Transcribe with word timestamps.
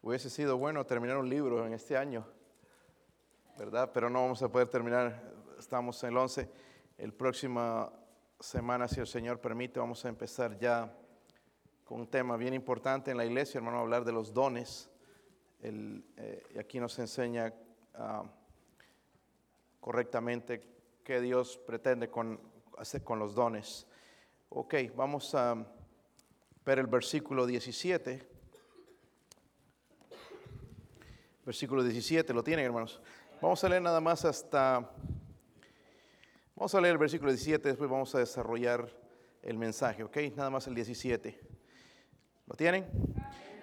Hubiese 0.00 0.30
sido 0.30 0.56
bueno 0.56 0.86
terminar 0.86 1.16
un 1.16 1.28
libro 1.28 1.66
en 1.66 1.72
este 1.72 1.96
año, 1.96 2.24
¿verdad? 3.58 3.90
Pero 3.92 4.08
no 4.08 4.22
vamos 4.22 4.40
a 4.42 4.48
poder 4.48 4.68
terminar, 4.68 5.34
estamos 5.58 6.00
en 6.04 6.10
el 6.10 6.16
11. 6.18 6.48
El 6.98 7.12
próxima 7.12 7.92
semana, 8.38 8.86
si 8.86 9.00
el 9.00 9.08
Señor 9.08 9.40
permite, 9.40 9.80
vamos 9.80 10.04
a 10.04 10.08
empezar 10.08 10.56
ya 10.56 10.96
con 11.84 12.00
un 12.02 12.06
tema 12.06 12.36
bien 12.36 12.54
importante 12.54 13.10
en 13.10 13.16
la 13.16 13.26
iglesia, 13.26 13.58
hermano, 13.58 13.80
hablar 13.80 14.04
de 14.04 14.12
los 14.12 14.32
dones. 14.32 14.88
El, 15.60 16.04
eh, 16.16 16.44
y 16.54 16.58
aquí 16.58 16.78
nos 16.78 16.96
enseña 17.00 17.52
ah, 17.94 18.22
correctamente 19.80 20.62
qué 21.02 21.20
Dios 21.20 21.58
pretende 21.58 22.08
con, 22.08 22.40
hacer 22.78 23.02
con 23.02 23.18
los 23.18 23.34
dones. 23.34 23.88
Ok, 24.50 24.74
vamos 24.94 25.34
a 25.34 25.56
ver 26.64 26.78
el 26.78 26.86
versículo 26.86 27.46
17. 27.46 28.37
Versículo 31.48 31.82
17, 31.82 32.34
¿lo 32.34 32.44
tienen 32.44 32.66
hermanos? 32.66 33.00
Vamos 33.40 33.64
a 33.64 33.70
leer 33.70 33.80
nada 33.80 34.02
más 34.02 34.22
hasta... 34.26 34.86
Vamos 36.54 36.74
a 36.74 36.78
leer 36.78 36.92
el 36.92 36.98
versículo 36.98 37.30
17, 37.30 37.70
después 37.70 37.88
vamos 37.88 38.14
a 38.14 38.18
desarrollar 38.18 38.86
el 39.40 39.56
mensaje, 39.56 40.04
¿ok? 40.04 40.18
Nada 40.36 40.50
más 40.50 40.66
el 40.66 40.74
17. 40.74 41.40
¿Lo 42.48 42.54
tienen? 42.54 42.86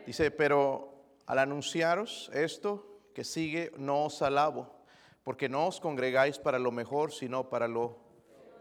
Dice, 0.04 0.32
pero 0.32 0.96
al 1.28 1.38
anunciaros 1.38 2.32
esto 2.34 3.04
que 3.14 3.24
sigue, 3.24 3.72
no 3.78 4.06
os 4.06 4.20
alabo, 4.24 4.84
porque 5.24 5.48
no 5.48 5.68
os 5.68 5.80
congregáis 5.80 6.40
para 6.40 6.58
lo 6.58 6.72
mejor, 6.72 7.12
sino 7.12 7.52
para 7.52 7.68
lo... 7.68 8.00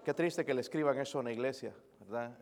Qué 0.04 0.12
triste 0.12 0.44
que 0.44 0.52
le 0.52 0.60
escriban 0.60 1.00
eso 1.00 1.20
en 1.20 1.24
la 1.24 1.32
iglesia, 1.32 1.74
¿verdad? 2.00 2.38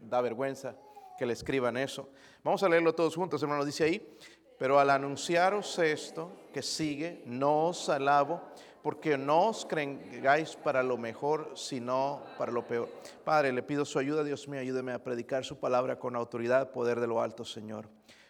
Da 0.00 0.20
vergüenza 0.20 0.76
que 1.18 1.26
le 1.26 1.32
escriban 1.32 1.76
eso. 1.76 2.08
Vamos 2.44 2.62
a 2.62 2.68
leerlo 2.68 2.94
todos 2.94 3.16
juntos, 3.16 3.42
hermano. 3.42 3.64
Dice 3.64 3.82
ahí, 3.82 4.16
pero 4.62 4.78
al 4.78 4.90
anunciaros 4.90 5.76
esto 5.80 6.30
que 6.52 6.62
sigue, 6.62 7.20
no 7.26 7.66
os 7.66 7.88
alabo, 7.88 8.40
porque 8.80 9.18
no 9.18 9.48
os 9.48 9.66
creáis 9.66 10.54
para 10.54 10.84
lo 10.84 10.96
mejor, 10.96 11.50
sino 11.56 12.22
para 12.38 12.52
lo 12.52 12.64
peor. 12.64 12.88
Padre, 13.24 13.52
le 13.52 13.64
pido 13.64 13.84
su 13.84 13.98
ayuda, 13.98 14.22
Dios 14.22 14.46
mío, 14.46 14.60
ayúdeme 14.60 14.92
a 14.92 15.02
predicar 15.02 15.44
su 15.44 15.58
palabra 15.58 15.98
con 15.98 16.14
autoridad, 16.14 16.70
poder 16.70 17.00
de 17.00 17.08
lo 17.08 17.20
alto, 17.20 17.44
Señor. 17.44 17.88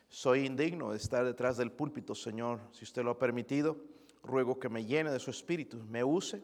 Soy 0.09 0.47
indigno 0.47 0.93
de 0.93 0.97
estar 0.97 1.23
detrás 1.27 1.59
del 1.59 1.71
púlpito, 1.71 2.15
Señor. 2.15 2.61
Si 2.71 2.85
usted 2.85 3.03
lo 3.03 3.11
ha 3.11 3.19
permitido, 3.19 3.77
ruego 4.23 4.59
que 4.59 4.71
me 4.71 4.87
llene 4.87 5.11
de 5.11 5.21
su 5.21 5.31
espíritu, 5.31 5.85
me 5.91 6.03
use 6.03 6.43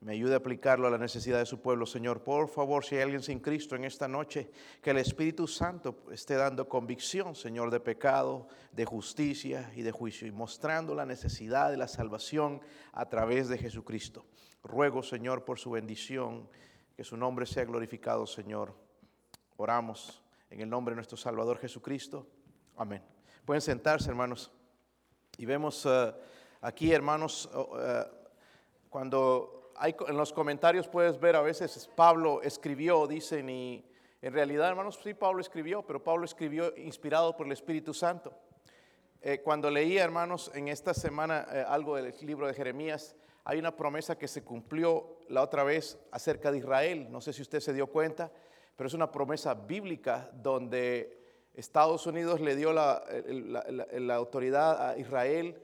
me 0.00 0.12
ayude 0.12 0.34
a 0.34 0.36
aplicarlo 0.36 0.86
a 0.86 0.90
la 0.90 0.98
necesidad 0.98 1.38
de 1.38 1.46
su 1.46 1.60
pueblo, 1.60 1.84
Señor. 1.84 2.22
Por 2.22 2.48
favor, 2.48 2.84
si 2.84 2.94
hay 2.94 3.02
alguien 3.02 3.22
sin 3.22 3.40
Cristo 3.40 3.74
en 3.74 3.84
esta 3.84 4.06
noche, 4.06 4.50
que 4.80 4.90
el 4.90 4.98
Espíritu 4.98 5.48
Santo 5.48 6.04
esté 6.12 6.34
dando 6.34 6.68
convicción, 6.68 7.34
Señor, 7.34 7.70
de 7.70 7.80
pecado, 7.80 8.46
de 8.70 8.84
justicia 8.84 9.72
y 9.74 9.82
de 9.82 9.90
juicio, 9.90 10.28
y 10.28 10.30
mostrando 10.30 10.94
la 10.94 11.04
necesidad 11.04 11.70
de 11.70 11.76
la 11.76 11.88
salvación 11.88 12.60
a 12.92 13.08
través 13.08 13.48
de 13.48 13.58
Jesucristo. 13.58 14.24
Ruego, 14.62 15.02
Señor, 15.02 15.44
por 15.44 15.58
su 15.58 15.70
bendición, 15.70 16.48
que 16.96 17.02
su 17.02 17.16
nombre 17.16 17.44
sea 17.46 17.64
glorificado, 17.64 18.26
Señor. 18.26 18.74
Oramos 19.56 20.22
en 20.50 20.60
el 20.60 20.70
nombre 20.70 20.92
de 20.92 20.96
nuestro 20.96 21.16
Salvador 21.16 21.58
Jesucristo. 21.58 22.26
Amén. 22.76 23.02
Pueden 23.44 23.60
sentarse, 23.60 24.08
hermanos. 24.08 24.52
Y 25.36 25.44
vemos 25.44 25.84
uh, 25.86 26.12
aquí, 26.60 26.92
hermanos, 26.92 27.48
uh, 27.52 27.58
uh, 27.58 28.04
cuando 28.88 29.57
en 29.82 30.16
los 30.16 30.32
comentarios 30.32 30.88
puedes 30.88 31.18
ver 31.18 31.36
a 31.36 31.42
veces 31.42 31.88
Pablo 31.94 32.42
escribió, 32.42 33.06
dicen, 33.06 33.48
y 33.48 33.84
en 34.20 34.32
realidad, 34.32 34.68
hermanos, 34.68 34.98
sí, 35.02 35.14
Pablo 35.14 35.40
escribió, 35.40 35.82
pero 35.82 36.02
Pablo 36.02 36.24
escribió 36.24 36.76
inspirado 36.76 37.36
por 37.36 37.46
el 37.46 37.52
Espíritu 37.52 37.94
Santo. 37.94 38.32
Eh, 39.20 39.40
cuando 39.42 39.70
leía, 39.70 40.04
hermanos, 40.04 40.50
en 40.54 40.68
esta 40.68 40.94
semana 40.94 41.46
eh, 41.52 41.64
algo 41.66 41.96
del 41.96 42.14
libro 42.22 42.46
de 42.46 42.54
Jeremías, 42.54 43.16
hay 43.44 43.58
una 43.58 43.76
promesa 43.76 44.18
que 44.18 44.28
se 44.28 44.42
cumplió 44.42 45.18
la 45.28 45.42
otra 45.42 45.64
vez 45.64 45.98
acerca 46.10 46.50
de 46.50 46.58
Israel. 46.58 47.08
No 47.10 47.20
sé 47.20 47.32
si 47.32 47.42
usted 47.42 47.60
se 47.60 47.72
dio 47.72 47.86
cuenta, 47.86 48.30
pero 48.76 48.88
es 48.88 48.94
una 48.94 49.10
promesa 49.10 49.54
bíblica 49.54 50.30
donde 50.34 51.18
Estados 51.54 52.06
Unidos 52.06 52.40
le 52.40 52.56
dio 52.56 52.72
la, 52.72 53.04
la 53.26 54.14
autoridad 54.14 54.90
a 54.90 54.98
Israel 54.98 55.60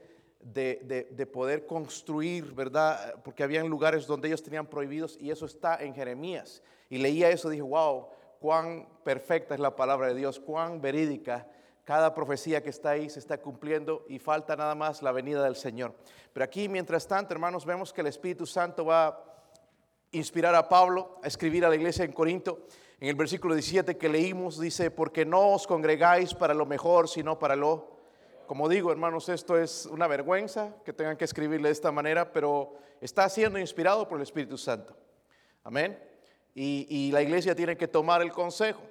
de, 0.53 1.29
poder 1.31 1.65
construir, 1.65 2.53
¿verdad? 2.53 3.15
Porque 3.23 3.43
habían 3.43 3.67
lugares 3.67 4.05
donde 4.05 4.27
ellos 4.27 4.43
tenían 4.43 4.67
prohibidos 4.67 5.17
y 5.19 5.31
eso 5.31 5.45
está 5.45 5.77
en 5.83 5.93
Jeremías. 5.93 6.61
Y 6.89 6.99
leía 6.99 7.29
eso 7.29 7.49
dije, 7.49 7.63
wow, 7.63 8.07
cuán 8.39 8.87
perfecta 9.03 9.55
es 9.55 9.59
la 9.59 9.75
palabra 9.75 10.07
de 10.07 10.15
Dios, 10.15 10.39
cuán 10.39 10.81
verídica. 10.81 11.47
Cada 11.83 12.13
profecía 12.13 12.63
que 12.63 12.69
está 12.69 12.91
ahí 12.91 13.09
se 13.09 13.19
está 13.19 13.39
cumpliendo 13.39 14.05
y 14.07 14.19
falta 14.19 14.55
nada 14.55 14.75
más 14.75 15.01
la 15.01 15.11
venida 15.11 15.43
del 15.43 15.55
Señor. 15.55 15.93
Pero 16.33 16.43
aquí, 16.43 16.67
mientras 16.69 17.07
tanto, 17.07 17.33
hermanos, 17.33 17.65
vemos 17.65 17.93
que 17.93 18.01
el 18.01 18.07
Espíritu 18.07 18.45
Santo 18.45 18.85
va 18.85 19.07
a 19.07 19.23
inspirar 20.11 20.55
a 20.55 20.67
Pablo 20.67 21.19
a 21.23 21.27
escribir 21.27 21.65
a 21.65 21.69
la 21.69 21.75
iglesia 21.75 22.05
en 22.05 22.11
Corinto. 22.11 22.67
En 22.99 23.09
el 23.09 23.15
versículo 23.15 23.53
17 23.53 23.97
que 23.97 24.09
leímos 24.09 24.59
dice, 24.59 24.89
porque 24.89 25.25
no 25.25 25.49
os 25.49 25.67
congregáis 25.67 26.33
para 26.33 26.53
lo 26.53 26.65
mejor, 26.65 27.09
sino 27.09 27.37
para 27.37 27.55
lo 27.55 27.94
como 28.47 28.69
digo, 28.69 28.91
hermanos, 28.91 29.29
esto 29.29 29.57
es 29.57 29.85
una 29.85 30.07
vergüenza 30.07 30.75
que 30.83 30.93
tengan 30.93 31.17
que 31.17 31.25
escribirle 31.25 31.69
de 31.69 31.73
esta 31.73 31.91
manera, 31.91 32.31
pero 32.31 32.73
está 33.01 33.27
siendo 33.29 33.59
inspirado 33.59 34.07
por 34.07 34.17
el 34.17 34.23
Espíritu 34.23 34.57
Santo. 34.57 34.95
Amén. 35.63 35.99
Y, 36.53 37.11
la 37.11 37.21
iglesia 37.21 37.55
tiene 37.55 37.75
que 37.75 37.87
tomar 37.87 38.21
el 38.21 38.31
consejo. 38.31 38.81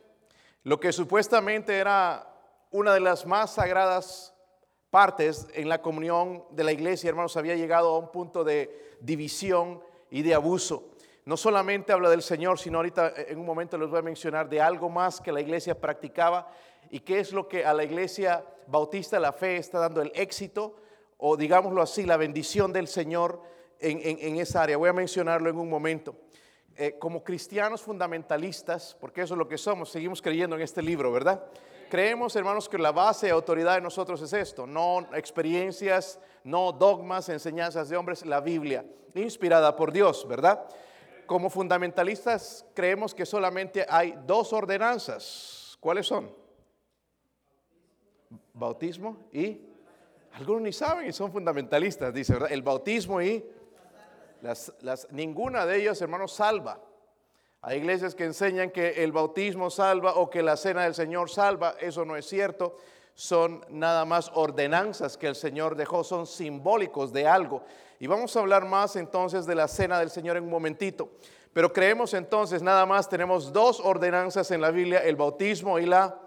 Lo 0.65 0.79
que 0.79 0.93
supuestamente 0.93 1.79
era 1.79 2.27
una 2.71 2.93
de 2.93 3.01
las 3.01 3.25
más 3.27 3.55
sagradas 3.55 4.35
partes 4.91 5.47
en 5.55 5.69
la 5.69 5.81
comunión 5.81 6.45
de 6.51 6.65
la 6.65 6.73
iglesia, 6.73 7.09
hermanos, 7.09 7.37
había 7.37 7.55
llegado 7.55 7.95
a 7.95 7.99
un 7.99 8.13
punto 8.13 8.45
de 8.45 8.97
división 9.01 9.83
y 10.11 10.23
de 10.23 10.35
abuso. 10.35 10.91
No 11.25 11.39
solamente 11.39 11.93
habla 11.93 12.11
del 12.11 12.23
Señor, 12.23 12.59
sino 12.59 12.79
ahorita 12.79 13.15
en 13.17 13.39
un 13.39 13.47
momento 13.47 13.79
les 13.79 13.89
voy 13.89 14.01
a 14.01 14.03
mencionar 14.03 14.49
de 14.49 14.61
algo 14.61 14.91
más 14.91 15.21
que 15.21 15.33
la 15.33 15.41
iglesia 15.41 15.81
practicaba 15.81 16.51
y 16.95 17.01
qué 17.01 17.19
es 17.19 17.33
lo 17.33 17.49
que 17.49 17.65
a 17.65 17.75
la 17.75 17.83
iglesia 17.83 18.45
bautista 18.69 19.19
la 19.19 19.33
fe 19.33 19.57
está 19.57 19.81
dando 19.81 20.01
el 20.01 20.13
éxito 20.15 20.77
o 21.19 21.37
digámoslo 21.37 21.83
así, 21.83 22.05
la 22.05 22.17
bendición 22.17 22.73
del 22.73 22.87
Señor 22.87 23.43
en, 23.81 24.37
esa 24.39 24.63
área. 24.63 24.77
Voy 24.77 24.91
a 24.91 24.93
mencionarlo 24.93 25.51
en 25.51 25.59
un 25.59 25.69
momento. 25.69 26.15
Eh, 26.77 26.97
como 27.01 27.25
cristianos 27.25 27.83
fundamentalistas, 27.83 28.97
porque 29.01 29.23
eso 29.23 29.35
es 29.35 29.39
lo 29.39 29.49
que 29.49 29.59
somos, 29.59 29.91
seguimos 29.91 30.23
creyendo 30.23 30.55
en 30.55 30.63
este 30.63 30.83
libro, 30.83 31.11
¿verdad? 31.11 31.45
Creemos, 31.91 32.37
hermanos, 32.37 32.69
que 32.69 32.79
la 32.79 32.93
base 32.93 33.27
de 33.27 33.33
autoridad 33.33 33.75
de 33.75 33.81
nosotros 33.81 34.23
es 34.23 34.33
esto, 34.33 34.65
no 34.65 35.09
experiencias, 35.15 36.21
no 36.45 36.71
dogmas, 36.71 37.29
enseñanzas 37.29 37.89
de 37.89 37.97
hombres, 37.97 38.25
la 38.25 38.41
Biblia, 38.41 38.85
inspirada 39.17 39.75
por 39.75 39.91
Dios, 39.91 40.29
¿verdad? 40.29 40.65
Como 41.27 41.51
fundamentalistas 41.51 42.65
creemos 42.73 43.13
que 43.13 43.27
solamente 43.27 43.85
hay 43.89 44.17
dos 44.25 44.53
ordenanzas. 44.53 45.77
¿Cuáles 45.81 46.07
son? 46.07 46.44
Bautismo 48.55 49.29
y 49.33 49.61
algunos 50.33 50.63
ni 50.63 50.73
saben 50.73 51.09
y 51.09 51.13
son 51.13 51.31
fundamentalistas, 51.31 52.13
dice, 52.13 52.33
¿verdad? 52.33 52.53
El 52.53 52.63
bautismo 52.63 53.21
y 53.21 53.45
las, 54.41 54.73
las, 54.81 55.11
ninguna 55.13 55.67
de 55.67 55.81
ellas, 55.81 56.01
hermanos, 56.01 56.33
salva. 56.33 56.81
Hay 57.63 57.79
iglesias 57.79 58.15
que 58.15 58.25
enseñan 58.25 58.71
que 58.71 59.05
el 59.05 59.13
bautismo 59.13 59.71
salva 59.71 60.15
o 60.17 60.29
que 60.29 60.43
la 60.43 60.57
cena 60.57 60.83
del 60.85 60.95
Señor 60.95 61.31
salva. 61.31 61.77
Eso 61.81 62.05
no 62.05 62.17
es 62.17 62.27
cierto. 62.27 62.77
Son 63.15 63.65
nada 63.71 64.05
más 64.05 64.31
ordenanzas 64.35 65.17
que 65.17 65.29
el 65.29 65.35
Señor 65.35 65.77
dejó, 65.77 66.05
son 66.05 66.27
simbólicos 66.27 67.13
de 67.13 67.27
algo. 67.27 67.63
Y 68.01 68.07
vamos 68.07 68.37
a 68.37 68.41
hablar 68.41 68.67
más 68.67 68.97
entonces 68.97 69.47
de 69.47 69.55
la 69.55 69.69
cena 69.69 69.99
del 69.99 70.11
Señor 70.11 70.37
en 70.37 70.45
un 70.45 70.51
momentito. 70.51 71.11
Pero 71.53 71.73
creemos 71.73 72.13
entonces, 72.13 72.61
nada 72.63 72.85
más 72.85 73.09
tenemos 73.09 73.53
dos 73.53 73.81
ordenanzas 73.81 74.51
en 74.51 74.61
la 74.61 74.73
Biblia, 74.73 74.99
el 74.99 75.17
bautismo 75.17 75.79
y 75.79 75.87
la 75.87 76.24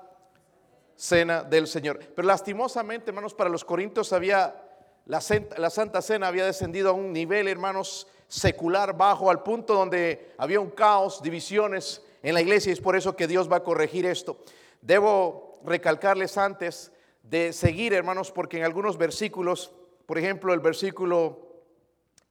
cena 0.98 1.44
del 1.44 1.68
Señor. 1.68 2.00
Pero 2.16 2.28
lastimosamente, 2.28 3.12
hermanos, 3.12 3.34
para 3.34 3.50
los 3.50 3.64
corintios 3.64 4.12
había, 4.12 4.62
la, 5.06 5.22
Santa 5.22 6.02
Cena 6.02 6.28
había 6.28 6.46
descendido 6.46 6.90
a 6.90 6.94
un 6.94 7.14
nivel, 7.14 7.48
hermanos, 7.48 8.08
secular 8.28 8.98
bajo, 8.98 9.30
al 9.30 9.44
punto 9.44 9.74
donde 9.74 10.34
había 10.38 10.60
un 10.60 10.72
caos, 10.72 11.22
divisiones 11.22 12.02
en 12.24 12.34
la 12.34 12.42
iglesia, 12.42 12.72
y 12.72 12.74
es 12.74 12.82
por 12.82 12.96
eso 12.96 13.16
que 13.16 13.28
Dios 13.28 13.50
va 13.50 13.58
a 13.58 13.64
corregir 13.64 14.06
esto. 14.06 14.40
Debo 14.82 15.60
recalcarles 15.64 16.38
antes 16.38 16.92
de 17.24 17.54
seguir, 17.54 17.94
hermanos, 17.94 18.32
porque 18.32 18.58
en 18.58 18.64
algunos 18.64 18.98
versículos, 18.98 19.72
por 20.06 20.18
ejemplo, 20.18 20.54
el 20.54 20.60
versículo 20.60 21.48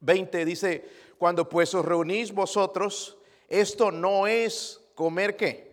20 0.01 0.45
dice, 0.45 0.89
cuando 1.17 1.47
pues 1.47 1.73
os 1.73 1.85
reunís 1.85 2.31
vosotros, 2.31 3.17
esto 3.47 3.91
no 3.91 4.27
es 4.27 4.81
comer 4.93 5.37
qué? 5.37 5.66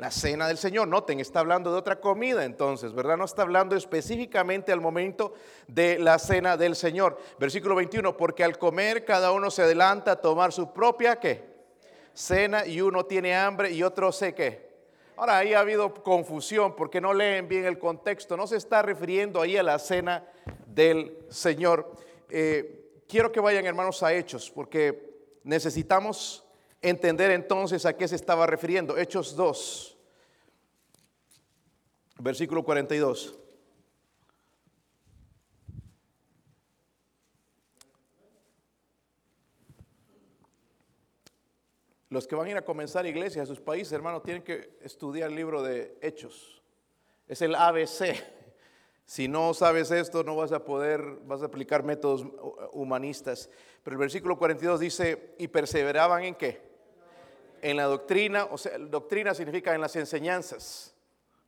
La 0.00 0.10
cena 0.10 0.48
del 0.48 0.56
Señor. 0.56 0.88
Noten, 0.88 1.20
está 1.20 1.40
hablando 1.40 1.70
de 1.70 1.78
otra 1.78 2.00
comida 2.00 2.46
entonces, 2.46 2.94
¿verdad? 2.94 3.18
No 3.18 3.26
está 3.26 3.42
hablando 3.42 3.76
específicamente 3.76 4.72
al 4.72 4.80
momento 4.80 5.34
de 5.68 5.98
la 5.98 6.18
cena 6.18 6.56
del 6.56 6.74
Señor. 6.74 7.18
Versículo 7.38 7.74
21, 7.74 8.16
porque 8.16 8.42
al 8.42 8.56
comer 8.56 9.04
cada 9.04 9.30
uno 9.30 9.50
se 9.50 9.60
adelanta 9.60 10.12
a 10.12 10.16
tomar 10.16 10.54
su 10.54 10.72
propia, 10.72 11.16
¿qué? 11.16 11.44
Cena 12.14 12.66
y 12.66 12.80
uno 12.80 13.04
tiene 13.04 13.36
hambre 13.36 13.72
y 13.72 13.82
otro 13.82 14.10
sé 14.10 14.34
qué. 14.34 14.70
Ahora, 15.16 15.36
ahí 15.36 15.52
ha 15.52 15.60
habido 15.60 15.92
confusión 15.92 16.74
porque 16.74 16.98
no 16.98 17.12
leen 17.12 17.46
bien 17.46 17.66
el 17.66 17.78
contexto. 17.78 18.38
No 18.38 18.46
se 18.46 18.56
está 18.56 18.80
refiriendo 18.80 19.42
ahí 19.42 19.58
a 19.58 19.62
la 19.62 19.78
cena 19.78 20.24
del 20.66 21.14
Señor. 21.28 21.92
Eh, 22.30 23.02
quiero 23.06 23.30
que 23.30 23.38
vayan, 23.38 23.66
hermanos, 23.66 24.02
a 24.02 24.14
Hechos, 24.14 24.50
porque 24.50 25.10
necesitamos 25.44 26.42
entender 26.82 27.30
entonces 27.30 27.84
a 27.86 27.96
qué 27.96 28.08
se 28.08 28.16
estaba 28.16 28.46
refiriendo. 28.46 28.96
Hechos 28.96 29.36
2, 29.36 29.96
versículo 32.18 32.64
42. 32.64 33.36
Los 42.10 42.26
que 42.26 42.34
van 42.34 42.48
a 42.48 42.50
ir 42.50 42.56
a 42.56 42.64
comenzar 42.64 43.06
iglesias 43.06 43.44
a 43.44 43.46
sus 43.46 43.60
países, 43.60 43.92
hermanos, 43.92 44.24
tienen 44.24 44.42
que 44.42 44.78
estudiar 44.82 45.30
el 45.30 45.36
libro 45.36 45.62
de 45.62 45.96
Hechos. 46.02 46.60
Es 47.28 47.40
el 47.40 47.54
ABC. 47.54 48.16
Si 49.04 49.28
no 49.28 49.54
sabes 49.54 49.92
esto, 49.92 50.24
no 50.24 50.34
vas 50.34 50.50
a 50.50 50.64
poder, 50.64 51.02
vas 51.24 51.42
a 51.42 51.46
aplicar 51.46 51.84
métodos 51.84 52.26
humanistas. 52.72 53.48
Pero 53.84 53.94
el 53.94 54.00
versículo 54.00 54.36
42 54.36 54.80
dice, 54.80 55.34
¿y 55.38 55.46
perseveraban 55.46 56.24
en 56.24 56.34
qué? 56.34 56.69
En 57.62 57.76
la 57.76 57.84
doctrina, 57.84 58.46
o 58.50 58.58
sea, 58.58 58.78
doctrina 58.78 59.34
significa 59.34 59.74
en 59.74 59.80
las 59.80 59.96
enseñanzas. 59.96 60.94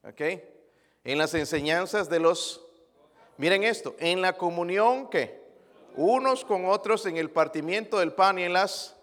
¿Ok? 0.04 0.20
En 1.04 1.18
las 1.18 1.34
enseñanzas 1.34 2.08
de 2.08 2.20
los, 2.20 2.64
miren 3.36 3.64
esto, 3.64 3.96
en 3.98 4.20
la 4.20 4.36
comunión, 4.36 5.08
¿qué? 5.10 5.42
Unos 5.96 6.44
con 6.44 6.66
otros, 6.66 7.06
en 7.06 7.16
el 7.16 7.30
partimiento 7.30 7.98
del 7.98 8.12
pan 8.12 8.38
y 8.38 8.44
en 8.44 8.52
las 8.52 8.96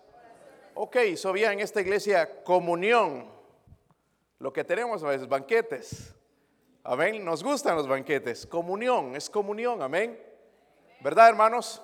Ok, 0.82 0.96
so 1.18 1.28
había 1.28 1.52
en 1.52 1.60
esta 1.60 1.82
iglesia 1.82 2.42
comunión. 2.46 3.30
Lo 4.40 4.54
que 4.54 4.64
tenemos 4.64 5.04
a 5.04 5.10
veces, 5.10 5.28
banquetes. 5.28 6.16
Amén. 6.86 7.26
Nos 7.26 7.44
gustan 7.44 7.76
los 7.76 7.86
banquetes. 7.86 8.46
Comunión, 8.46 9.14
es 9.14 9.30
comunión. 9.30 9.82
Amén. 9.82 10.18
¿Verdad, 11.02 11.28
hermanos? 11.28 11.82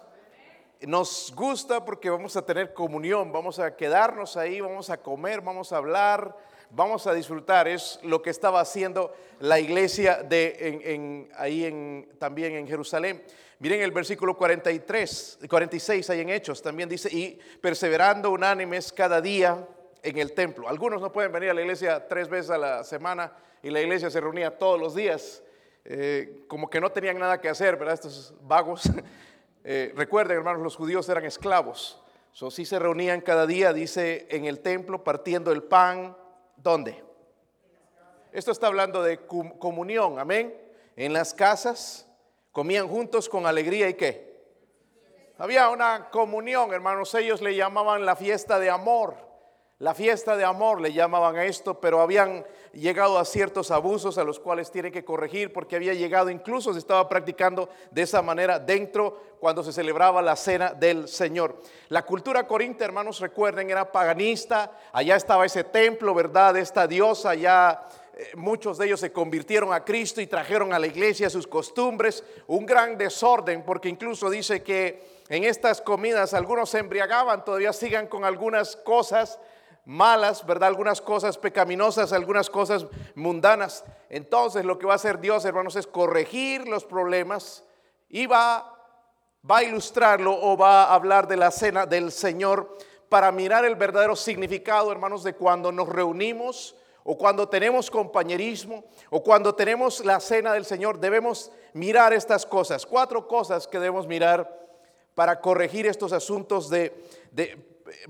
Nos 0.81 1.33
gusta 1.35 1.83
porque 1.85 2.09
vamos 2.09 2.35
a 2.35 2.45
tener 2.45 2.73
comunión, 2.73 3.31
vamos 3.31 3.59
a 3.59 3.75
quedarnos 3.75 4.37
ahí, 4.37 4.59
vamos 4.59 4.89
a 4.89 4.97
comer, 4.97 5.41
vamos 5.41 5.71
a 5.71 5.77
hablar, 5.77 6.35
vamos 6.69 7.07
a 7.07 7.13
disfrutar. 7.13 7.67
Es 7.67 7.99
lo 8.03 8.21
que 8.21 8.29
estaba 8.29 8.59
haciendo 8.59 9.13
la 9.39 9.59
iglesia 9.59 10.27
ahí 11.37 12.07
también 12.19 12.55
en 12.55 12.67
Jerusalén. 12.67 13.23
Miren 13.59 13.81
el 13.81 13.91
versículo 13.91 14.35
43, 14.35 15.39
46 15.49 16.09
ahí 16.09 16.19
en 16.19 16.29
Hechos, 16.29 16.61
también 16.61 16.89
dice, 16.89 17.09
y 17.09 17.39
perseverando 17.61 18.29
unánimes 18.31 18.91
cada 18.91 19.21
día 19.21 19.65
en 20.03 20.17
el 20.17 20.33
templo. 20.33 20.67
Algunos 20.67 21.01
no 21.01 21.11
pueden 21.11 21.31
venir 21.31 21.49
a 21.51 21.53
la 21.53 21.61
iglesia 21.61 22.05
tres 22.05 22.27
veces 22.27 22.51
a 22.51 22.57
la 22.57 22.83
semana 22.83 23.31
y 23.63 23.69
la 23.69 23.79
iglesia 23.79 24.09
se 24.09 24.19
reunía 24.19 24.57
todos 24.57 24.79
los 24.79 24.93
días, 24.93 25.41
eh, 25.85 26.43
como 26.47 26.69
que 26.69 26.81
no 26.81 26.91
tenían 26.91 27.17
nada 27.17 27.39
que 27.39 27.47
hacer, 27.47 27.77
¿verdad? 27.77 27.93
Estos 27.93 28.33
vagos. 28.41 28.83
Eh, 29.65 29.91
recuerden, 29.95 30.37
hermanos, 30.37 30.61
los 30.61 30.77
judíos 30.77 31.09
eran 31.09 31.25
esclavos. 31.25 32.01
So, 32.31 32.49
sí 32.49 32.65
se 32.65 32.79
reunían 32.79 33.19
cada 33.19 33.45
día, 33.45 33.73
dice, 33.73 34.27
en 34.29 34.45
el 34.45 34.59
templo, 34.59 35.03
partiendo 35.03 35.51
el 35.51 35.63
pan. 35.63 36.15
¿Dónde? 36.55 37.03
Esto 38.31 38.51
está 38.51 38.67
hablando 38.67 39.03
de 39.03 39.25
comunión, 39.25 40.19
amén. 40.19 40.55
En 40.95 41.11
las 41.11 41.33
casas, 41.33 42.05
Comían 42.55 42.87
juntos 42.87 43.27
con 43.27 43.45
alegría 43.45 43.89
y 43.89 43.95
qué. 43.95 44.33
Había 45.37 45.67
una 45.67 46.09
comunión, 46.09 46.73
hermanos, 46.73 47.13
ellos 47.13 47.41
le 47.41 47.53
llamaban 47.53 48.05
la 48.05 48.15
fiesta 48.15 48.59
de 48.59 48.69
amor. 48.69 49.13
La 49.79 49.93
fiesta 49.93 50.37
de 50.37 50.45
amor 50.45 50.79
le 50.79 50.93
llamaban 50.93 51.35
a 51.35 51.43
esto, 51.43 51.81
pero 51.81 51.99
habían 51.99 52.45
llegado 52.75 53.17
a 53.17 53.25
ciertos 53.25 53.71
abusos 53.71 54.17
a 54.17 54.23
los 54.23 54.39
cuales 54.39 54.69
tienen 54.69 54.91
que 54.91 55.05
corregir 55.05 55.53
porque 55.53 55.75
había 55.75 55.93
llegado, 55.93 56.29
incluso 56.29 56.73
se 56.73 56.79
estaba 56.79 57.07
practicando 57.07 57.69
de 57.91 58.01
esa 58.01 58.21
manera 58.21 58.59
dentro 58.59 59.35
cuando 59.39 59.63
se 59.63 59.71
celebraba 59.71 60.21
la 60.21 60.35
cena 60.35 60.73
del 60.73 61.07
Señor. 61.07 61.61
La 61.89 62.05
cultura 62.05 62.45
corintia, 62.45 62.85
hermanos, 62.85 63.19
recuerden, 63.19 63.69
era 63.69 63.91
paganista, 63.91 64.71
allá 64.91 65.15
estaba 65.15 65.45
ese 65.45 65.63
templo, 65.63 66.13
¿verdad? 66.13 66.57
Esta 66.57 66.85
diosa 66.87 67.33
ya 67.35 67.87
eh, 68.17 68.31
muchos 68.35 68.77
de 68.77 68.87
ellos 68.87 68.99
se 68.99 69.11
convirtieron 69.11 69.73
a 69.73 69.83
Cristo 69.83 70.21
y 70.21 70.27
trajeron 70.27 70.73
a 70.73 70.79
la 70.79 70.87
iglesia 70.87 71.29
sus 71.29 71.47
costumbres, 71.47 72.23
un 72.47 72.65
gran 72.65 72.97
desorden, 72.97 73.63
porque 73.63 73.89
incluso 73.89 74.29
dice 74.29 74.63
que 74.63 75.15
en 75.29 75.43
estas 75.43 75.81
comidas 75.81 76.33
algunos 76.33 76.69
se 76.69 76.79
embriagaban, 76.79 77.43
todavía 77.43 77.73
sigan 77.73 78.07
con 78.07 78.25
algunas 78.25 78.75
cosas 78.75 79.39
malas, 79.85 80.45
¿verdad? 80.45 80.69
Algunas 80.69 81.01
cosas 81.01 81.37
pecaminosas, 81.37 82.11
algunas 82.11 82.49
cosas 82.49 82.85
mundanas. 83.13 83.83
Entonces 84.09 84.65
lo 84.65 84.77
que 84.77 84.87
va 84.87 84.93
a 84.93 84.97
hacer 84.97 85.19
Dios, 85.19 85.45
hermanos, 85.45 85.75
es 85.75 85.87
corregir 85.87 86.67
los 86.67 86.83
problemas 86.83 87.63
y 88.09 88.25
va, 88.25 88.77
va 89.49 89.57
a 89.57 89.63
ilustrarlo 89.63 90.35
o 90.39 90.57
va 90.57 90.85
a 90.85 90.95
hablar 90.95 91.27
de 91.27 91.37
la 91.37 91.51
cena 91.51 91.85
del 91.85 92.11
Señor 92.11 92.77
para 93.09 93.31
mirar 93.31 93.63
el 93.65 93.75
verdadero 93.75 94.15
significado, 94.15 94.91
hermanos, 94.91 95.23
de 95.23 95.35
cuando 95.35 95.71
nos 95.71 95.87
reunimos 95.87 96.75
o 97.07 97.15
cuando 97.15 97.47
tenemos 97.47 97.91
compañerismo, 97.91 98.83
o 99.11 99.21
cuando 99.21 99.53
tenemos 99.53 100.03
la 100.03 100.19
cena 100.19 100.53
del 100.53 100.65
Señor, 100.65 100.99
debemos 100.99 101.51
mirar 101.73 102.13
estas 102.13 102.47
cosas. 102.47 102.83
Cuatro 102.83 103.27
cosas 103.27 103.67
que 103.67 103.77
debemos 103.77 104.07
mirar 104.07 104.65
para 105.13 105.39
corregir 105.39 105.85
estos 105.85 106.11
asuntos 106.13 106.67
de, 106.67 106.91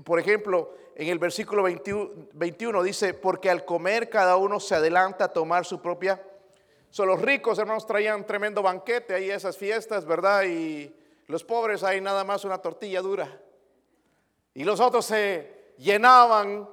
por 0.02 0.18
ejemplo, 0.18 0.72
en 0.98 1.08
el 1.08 1.18
versículo 1.18 1.62
21, 1.62 2.82
dice, 2.82 3.12
porque 3.12 3.50
al 3.50 3.66
comer 3.66 4.08
cada 4.08 4.36
uno 4.36 4.58
se 4.58 4.74
adelanta 4.74 5.26
a 5.26 5.32
tomar 5.32 5.66
su 5.66 5.80
propia... 5.82 6.22
Son 6.88 7.08
los 7.08 7.20
ricos, 7.20 7.58
hermanos, 7.58 7.86
traían 7.86 8.26
tremendo 8.26 8.62
banquete 8.62 9.12
ahí 9.12 9.28
esas 9.28 9.58
fiestas, 9.58 10.06
¿verdad? 10.06 10.44
Y 10.44 10.90
los 11.26 11.44
pobres 11.44 11.82
ahí 11.82 12.00
nada 12.00 12.24
más 12.24 12.46
una 12.46 12.56
tortilla 12.56 13.02
dura. 13.02 13.38
Y 14.54 14.64
los 14.64 14.80
otros 14.80 15.04
se 15.04 15.74
llenaban, 15.76 16.66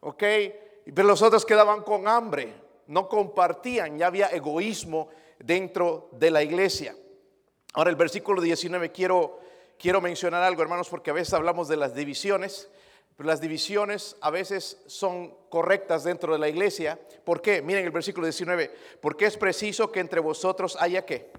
¿ok? 0.00 0.24
Pero 0.92 1.06
los 1.06 1.22
otros 1.22 1.46
quedaban 1.46 1.84
con 1.84 2.08
hambre, 2.08 2.52
no 2.88 3.08
compartían, 3.08 3.96
ya 3.96 4.08
había 4.08 4.26
egoísmo 4.30 5.10
dentro 5.38 6.08
de 6.10 6.32
la 6.32 6.42
iglesia. 6.42 6.96
Ahora 7.74 7.90
el 7.90 7.96
versículo 7.96 8.42
19 8.42 8.90
quiero, 8.90 9.38
quiero 9.78 10.00
mencionar 10.00 10.42
algo, 10.42 10.60
hermanos, 10.62 10.88
porque 10.88 11.10
a 11.10 11.14
veces 11.14 11.34
hablamos 11.34 11.68
de 11.68 11.76
las 11.76 11.94
divisiones, 11.94 12.68
pero 13.16 13.26
las 13.26 13.40
divisiones 13.40 14.16
a 14.20 14.30
veces 14.30 14.78
son 14.86 15.34
correctas 15.48 16.04
dentro 16.04 16.32
de 16.32 16.38
la 16.38 16.48
iglesia. 16.48 16.98
¿Por 17.24 17.42
qué? 17.42 17.60
Miren 17.60 17.84
el 17.84 17.90
versículo 17.90 18.26
19, 18.26 18.74
porque 19.00 19.26
es 19.26 19.36
preciso 19.36 19.92
que 19.92 20.00
entre 20.00 20.20
vosotros 20.20 20.76
haya 20.80 21.04
qué? 21.04 21.30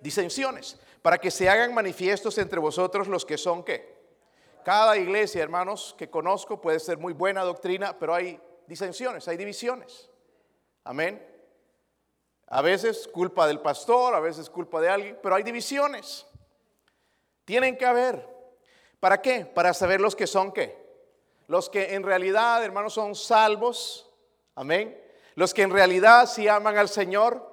Disensiones, 0.00 0.78
para 1.02 1.18
que 1.18 1.30
se 1.30 1.48
hagan 1.48 1.72
manifiestos 1.72 2.38
entre 2.38 2.58
vosotros 2.58 3.06
los 3.06 3.24
que 3.24 3.38
son 3.38 3.62
qué? 3.62 3.92
Cada 4.64 4.96
iglesia, 4.96 5.42
hermanos, 5.42 5.94
que 5.98 6.10
conozco 6.10 6.60
puede 6.60 6.80
ser 6.80 6.98
muy 6.98 7.12
buena 7.12 7.42
doctrina, 7.42 7.98
pero 7.98 8.14
hay 8.14 8.40
disensiones, 8.66 9.26
hay 9.28 9.36
divisiones. 9.36 10.08
Amén. 10.84 11.24
A 12.46 12.60
veces 12.60 13.08
culpa 13.08 13.46
del 13.46 13.60
pastor, 13.60 14.14
a 14.14 14.20
veces 14.20 14.50
culpa 14.50 14.80
de 14.80 14.88
alguien, 14.88 15.18
pero 15.22 15.34
hay 15.34 15.42
divisiones. 15.42 16.26
Tienen 17.44 17.76
que 17.76 17.86
haber. 17.86 18.28
¿Para 19.02 19.20
qué? 19.20 19.44
Para 19.44 19.74
saber 19.74 20.00
los 20.00 20.14
que 20.14 20.28
son 20.28 20.52
qué. 20.52 20.80
Los 21.48 21.68
que 21.68 21.96
en 21.96 22.04
realidad, 22.04 22.62
hermanos, 22.64 22.94
son 22.94 23.16
salvos. 23.16 24.08
Amén. 24.54 24.96
Los 25.34 25.52
que 25.52 25.62
en 25.62 25.72
realidad 25.72 26.26
sí 26.26 26.46
aman 26.46 26.78
al 26.78 26.88
Señor. 26.88 27.44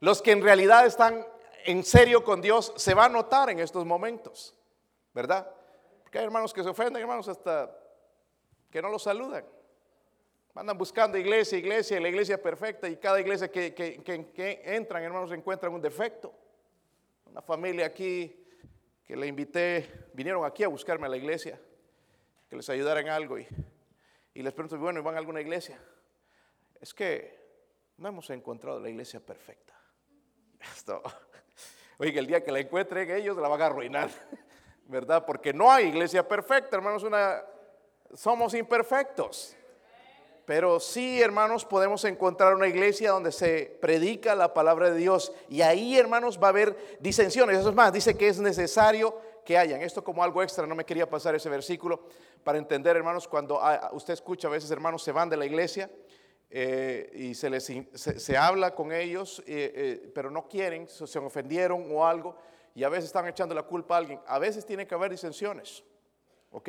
Los 0.00 0.20
que 0.20 0.32
en 0.32 0.42
realidad 0.42 0.84
están 0.84 1.26
en 1.64 1.82
serio 1.82 2.22
con 2.22 2.42
Dios, 2.42 2.74
se 2.76 2.92
va 2.92 3.06
a 3.06 3.08
notar 3.08 3.48
en 3.48 3.60
estos 3.60 3.86
momentos. 3.86 4.54
¿Verdad? 5.14 5.50
Que 6.10 6.18
hay 6.18 6.24
hermanos 6.26 6.52
que 6.52 6.62
se 6.62 6.68
ofenden, 6.68 7.00
hermanos, 7.00 7.26
hasta 7.26 7.74
que 8.70 8.82
no 8.82 8.90
los 8.90 9.02
saludan. 9.02 9.46
Andan 10.54 10.76
buscando 10.76 11.16
iglesia, 11.16 11.56
iglesia, 11.56 11.98
la 12.00 12.10
iglesia 12.10 12.42
perfecta 12.42 12.86
y 12.86 12.98
cada 12.98 13.18
iglesia 13.18 13.50
que, 13.50 13.72
que, 13.72 14.62
entran, 14.66 15.02
hermanos, 15.02 15.32
encuentran 15.32 15.72
un 15.72 15.80
defecto. 15.80 16.34
Una 17.30 17.40
familia 17.40 17.86
aquí 17.86 18.41
que 19.12 19.16
le 19.18 19.26
invité, 19.26 20.08
vinieron 20.14 20.42
aquí 20.42 20.64
a 20.64 20.68
buscarme 20.68 21.04
a 21.04 21.10
la 21.10 21.18
iglesia, 21.18 21.60
que 22.48 22.56
les 22.56 22.66
ayudara 22.70 22.98
en 23.00 23.10
algo 23.10 23.38
y, 23.38 23.46
y 24.32 24.42
les 24.42 24.54
pregunto, 24.54 24.78
bueno, 24.78 25.02
¿van 25.02 25.16
a 25.16 25.18
alguna 25.18 25.42
iglesia? 25.42 25.78
Es 26.80 26.94
que 26.94 27.38
no 27.98 28.08
hemos 28.08 28.30
encontrado 28.30 28.80
la 28.80 28.88
iglesia 28.88 29.20
perfecta. 29.20 29.74
Esto, 30.74 31.02
oiga, 31.98 32.20
el 32.20 32.26
día 32.26 32.42
que 32.42 32.50
la 32.50 32.60
encuentren 32.60 33.10
ellos 33.10 33.36
la 33.36 33.48
van 33.48 33.60
a 33.60 33.66
arruinar. 33.66 34.08
¿verdad? 34.86 35.26
Porque 35.26 35.52
no 35.52 35.70
hay 35.70 35.88
iglesia 35.88 36.26
perfecta, 36.26 36.78
hermanos, 36.78 37.02
una, 37.02 37.44
somos 38.14 38.54
imperfectos. 38.54 39.54
Pero 40.44 40.80
sí, 40.80 41.22
hermanos, 41.22 41.64
podemos 41.64 42.04
encontrar 42.04 42.54
una 42.54 42.66
iglesia 42.66 43.12
donde 43.12 43.30
se 43.30 43.78
predica 43.80 44.34
la 44.34 44.52
palabra 44.52 44.90
de 44.90 44.98
Dios 44.98 45.32
y 45.48 45.62
ahí, 45.62 45.96
hermanos, 45.96 46.38
va 46.42 46.48
a 46.48 46.50
haber 46.50 46.76
disensiones. 47.00 47.58
Eso 47.58 47.68
es 47.68 47.74
más, 47.74 47.92
dice 47.92 48.16
que 48.16 48.28
es 48.28 48.40
necesario 48.40 49.16
que 49.44 49.56
hayan. 49.56 49.82
Esto 49.82 50.02
como 50.02 50.24
algo 50.24 50.42
extra, 50.42 50.66
no 50.66 50.74
me 50.74 50.84
quería 50.84 51.08
pasar 51.08 51.34
ese 51.34 51.48
versículo 51.48 52.06
para 52.42 52.58
entender, 52.58 52.96
hermanos, 52.96 53.28
cuando 53.28 53.60
usted 53.92 54.14
escucha 54.14 54.48
a 54.48 54.50
veces, 54.50 54.70
hermanos, 54.70 55.02
se 55.02 55.12
van 55.12 55.28
de 55.28 55.36
la 55.36 55.46
iglesia. 55.46 55.88
eh, 56.54 57.10
y 57.14 57.34
se, 57.34 57.48
les, 57.48 57.64
se, 57.94 58.36
habla 58.36 58.74
con 58.74 58.92
ellos, 58.92 59.42
eh, 59.46 59.72
eh, 59.74 60.12
pero 60.14 60.30
no 60.30 60.46
quieren, 60.46 60.86
se 60.86 61.18
ofendieron 61.18 61.86
o 61.90 62.06
algo, 62.06 62.36
y 62.74 62.84
a 62.84 62.90
veces 62.90 63.06
están 63.06 63.26
echando 63.26 63.54
la 63.54 63.62
culpa 63.62 63.94
a 63.94 63.98
alguien. 63.98 64.20
A 64.26 64.38
veces 64.38 64.66
tiene 64.66 64.86
que 64.86 64.94
haber 64.94 65.10
disensiones, 65.10 65.82
¿ok? 66.50 66.68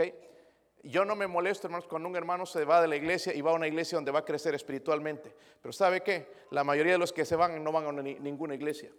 Yo 0.83 1.05
no 1.05 1.15
me 1.15 1.27
molesto, 1.27 1.67
hermanos, 1.67 1.87
cuando 1.87 2.09
un 2.09 2.15
hermano 2.15 2.45
se 2.45 2.65
va 2.65 2.81
de 2.81 2.87
la 2.87 2.95
iglesia 2.95 3.33
y 3.33 3.41
va 3.41 3.51
a 3.51 3.53
una 3.53 3.67
iglesia 3.67 3.97
donde 3.97 4.11
va 4.11 4.19
a 4.19 4.25
crecer 4.25 4.53
espiritualmente. 4.53 5.33
Pero 5.61 5.71
¿sabe 5.71 6.01
qué? 6.01 6.27
La 6.51 6.63
mayoría 6.63 6.93
de 6.93 6.97
los 6.97 7.13
que 7.13 7.23
se 7.23 7.35
van 7.35 7.63
no 7.63 7.71
van 7.71 7.87
a 7.87 8.01
ninguna 8.01 8.53
iglesia. 8.53 8.91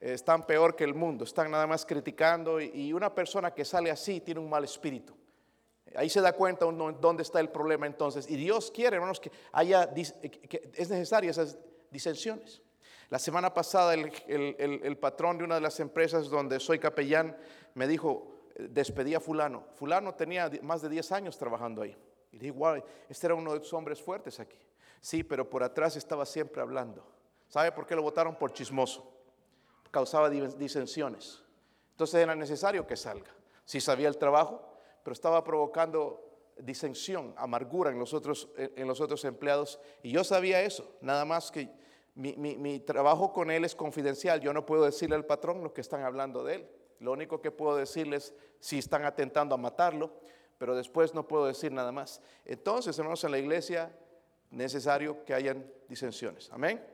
Están 0.00 0.46
peor 0.46 0.76
que 0.76 0.84
el 0.84 0.94
mundo, 0.94 1.24
están 1.24 1.50
nada 1.50 1.66
más 1.66 1.84
criticando 1.84 2.60
y 2.60 2.92
una 2.92 3.12
persona 3.12 3.52
que 3.52 3.64
sale 3.64 3.90
así 3.90 4.20
tiene 4.20 4.38
un 4.40 4.48
mal 4.48 4.62
espíritu. 4.62 5.16
Ahí 5.94 6.08
se 6.08 6.20
da 6.20 6.32
cuenta 6.32 6.66
dónde 6.66 7.22
está 7.22 7.40
el 7.40 7.48
problema 7.48 7.86
entonces. 7.86 8.28
Y 8.28 8.36
Dios 8.36 8.70
quiere, 8.70 8.96
hermanos, 8.96 9.20
que 9.20 9.30
haya, 9.52 9.92
que 9.92 10.70
es 10.74 10.90
necesaria 10.90 11.30
esas 11.30 11.58
disensiones. 11.90 12.62
La 13.10 13.18
semana 13.18 13.54
pasada 13.54 13.94
el, 13.94 14.98
patrón 15.00 15.38
de 15.38 15.44
una 15.44 15.54
de 15.54 15.60
las 15.62 15.80
empresas 15.80 16.28
donde 16.28 16.60
soy 16.60 16.78
capellán 16.78 17.36
me 17.74 17.88
dijo, 17.88 18.37
despedí 18.58 19.14
a 19.14 19.20
fulano. 19.20 19.64
Fulano 19.74 20.14
tenía 20.14 20.50
más 20.62 20.82
de 20.82 20.88
10 20.88 21.12
años 21.12 21.38
trabajando 21.38 21.82
ahí. 21.82 21.96
Y 22.32 22.38
dije, 22.38 22.52
wow, 22.52 22.82
este 23.08 23.26
era 23.26 23.34
uno 23.34 23.52
de 23.52 23.58
los 23.58 23.72
hombres 23.72 24.02
fuertes 24.02 24.40
aquí. 24.40 24.58
Sí, 25.00 25.22
pero 25.22 25.48
por 25.48 25.62
atrás 25.62 25.96
estaba 25.96 26.26
siempre 26.26 26.60
hablando. 26.60 27.06
¿Sabe 27.48 27.72
por 27.72 27.86
qué 27.86 27.94
lo 27.94 28.02
votaron? 28.02 28.36
Por 28.36 28.52
chismoso. 28.52 29.10
Causaba 29.90 30.28
disensiones. 30.28 31.42
Entonces 31.92 32.20
era 32.20 32.34
necesario 32.34 32.86
que 32.86 32.96
salga. 32.96 33.30
Si 33.64 33.80
sabía 33.80 34.08
el 34.08 34.18
trabajo, 34.18 34.62
pero 35.02 35.12
estaba 35.12 35.42
provocando 35.44 36.24
disensión, 36.58 37.34
amargura 37.36 37.90
en 37.90 37.98
los 37.98 38.12
otros, 38.12 38.48
en 38.56 38.86
los 38.86 39.00
otros 39.00 39.24
empleados. 39.24 39.80
Y 40.02 40.10
yo 40.10 40.24
sabía 40.24 40.60
eso, 40.62 40.96
nada 41.00 41.24
más 41.24 41.50
que 41.50 41.70
mi, 42.14 42.80
trabajo 42.80 43.32
con 43.32 43.50
él 43.50 43.64
es 43.64 43.74
confidencial. 43.74 44.40
Yo 44.40 44.52
no 44.52 44.66
puedo 44.66 44.84
decirle 44.84 45.14
al 45.14 45.24
patrón 45.24 45.62
lo 45.62 45.72
que 45.72 45.80
están 45.80 46.02
hablando 46.02 46.42
de 46.42 46.56
él. 46.56 46.68
Lo 47.00 47.12
único 47.12 47.40
que 47.40 47.50
puedo 47.50 47.76
decirles 47.76 48.34
si 48.60 48.78
están 48.78 49.04
atentando 49.04 49.54
a 49.54 49.58
matarlo, 49.58 50.10
pero 50.58 50.74
después 50.74 51.14
no 51.14 51.26
puedo 51.26 51.46
decir 51.46 51.72
nada 51.72 51.92
más. 51.92 52.20
Entonces, 52.44 52.98
hermanos, 52.98 53.22
en 53.24 53.30
la 53.30 53.38
iglesia 53.38 53.92
necesario 54.50 55.24
que 55.24 55.34
hayan 55.34 55.64
disensiones. 55.88 56.48
Amén. 56.52 56.84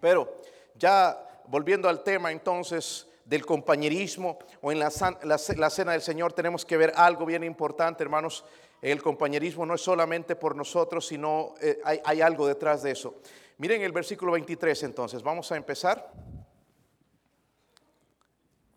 Pero 0.00 0.40
ya 0.74 1.42
volviendo 1.46 1.88
al 1.88 2.02
tema, 2.02 2.32
entonces, 2.32 3.06
del 3.24 3.44
compañerismo 3.44 4.38
o 4.62 4.72
en 4.72 4.78
la, 4.78 4.90
cena 4.90 5.92
del 5.92 6.00
Señor 6.00 6.32
tenemos 6.32 6.64
que 6.64 6.76
ver 6.76 6.92
algo 6.96 7.26
bien 7.26 7.44
importante, 7.44 8.02
hermanos. 8.02 8.44
El 8.80 9.02
compañerismo 9.02 9.66
no 9.66 9.74
es 9.74 9.82
solamente 9.82 10.36
por 10.36 10.56
nosotros, 10.56 11.06
sino 11.06 11.54
eh, 11.60 11.80
hay, 11.84 12.00
hay 12.04 12.20
algo 12.22 12.46
detrás 12.46 12.82
de 12.82 12.92
eso. 12.92 13.16
Miren 13.58 13.82
el 13.82 13.92
versículo 13.92 14.32
23 14.32 14.82
entonces, 14.84 15.22
vamos 15.22 15.52
a 15.52 15.56
empezar. 15.56 16.10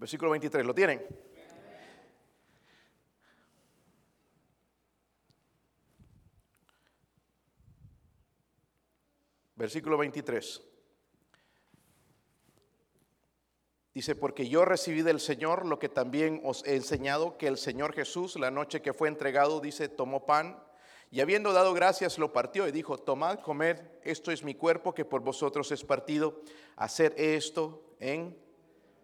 Versículo 0.03 0.31
23, 0.31 0.65
¿lo 0.65 0.75
tienen? 0.75 1.01
Versículo 9.55 9.97
23. 9.97 10.61
Dice, 13.93 14.15
porque 14.15 14.49
yo 14.49 14.65
recibí 14.65 15.03
del 15.03 15.21
Señor 15.21 15.65
lo 15.65 15.79
que 15.79 15.87
también 15.87 16.41
os 16.43 16.65
he 16.65 16.75
enseñado, 16.75 17.37
que 17.37 17.47
el 17.47 17.57
Señor 17.57 17.93
Jesús, 17.93 18.35
la 18.35 18.51
noche 18.51 18.81
que 18.81 18.91
fue 18.91 19.07
entregado, 19.07 19.61
dice, 19.61 19.87
tomó 19.87 20.25
pan 20.25 20.61
y 21.11 21.21
habiendo 21.21 21.53
dado 21.53 21.73
gracias 21.73 22.19
lo 22.19 22.33
partió 22.33 22.67
y 22.67 22.73
dijo, 22.73 22.97
tomad, 22.97 23.39
comed, 23.39 23.79
esto 24.03 24.31
es 24.31 24.43
mi 24.43 24.53
cuerpo 24.53 24.93
que 24.93 25.05
por 25.05 25.21
vosotros 25.21 25.71
es 25.71 25.85
partido, 25.85 26.41
hacer 26.75 27.13
esto 27.17 27.95
en 28.01 28.42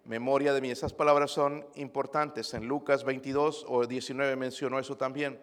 memoria 0.10 0.54
de 0.54 0.60
mí. 0.60 0.72
Esas 0.72 0.92
palabras 0.92 1.30
son 1.30 1.68
importantes. 1.76 2.56
En 2.56 2.68
Lucas 2.68 3.04
22 3.04 3.64
o 3.68 3.86
19 3.86 4.36
mencionó 4.36 4.80
eso 4.80 4.98
también. 4.98 5.40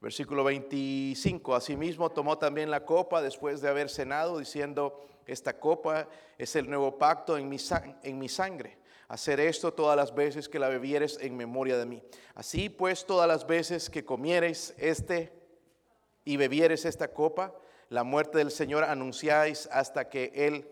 Versículo 0.00 0.44
25, 0.44 1.52
asimismo 1.56 2.10
tomó 2.10 2.38
también 2.38 2.70
la 2.70 2.84
copa 2.84 3.20
después 3.20 3.60
de 3.60 3.68
haber 3.68 3.90
cenado, 3.90 4.38
diciendo, 4.38 5.04
esta 5.26 5.58
copa 5.58 6.08
es 6.38 6.54
el 6.54 6.68
nuevo 6.70 6.96
pacto 6.96 7.36
en 7.36 7.48
mi, 7.48 7.56
en 8.04 8.18
mi 8.18 8.28
sangre 8.28 8.78
hacer 9.08 9.38
esto 9.40 9.74
todas 9.74 9.96
las 9.96 10.14
veces 10.14 10.48
que 10.48 10.58
la 10.58 10.68
bebieres 10.68 11.18
en 11.20 11.36
memoria 11.36 11.76
de 11.76 11.86
mí. 11.86 12.02
Así 12.34 12.68
pues, 12.68 13.04
todas 13.04 13.28
las 13.28 13.46
veces 13.46 13.90
que 13.90 14.04
comiereis 14.04 14.74
este 14.78 15.32
y 16.24 16.36
bebieres 16.36 16.84
esta 16.84 17.08
copa, 17.08 17.54
la 17.88 18.04
muerte 18.04 18.38
del 18.38 18.50
Señor 18.50 18.84
anunciáis 18.84 19.68
hasta 19.72 20.08
que 20.08 20.32
Él 20.34 20.68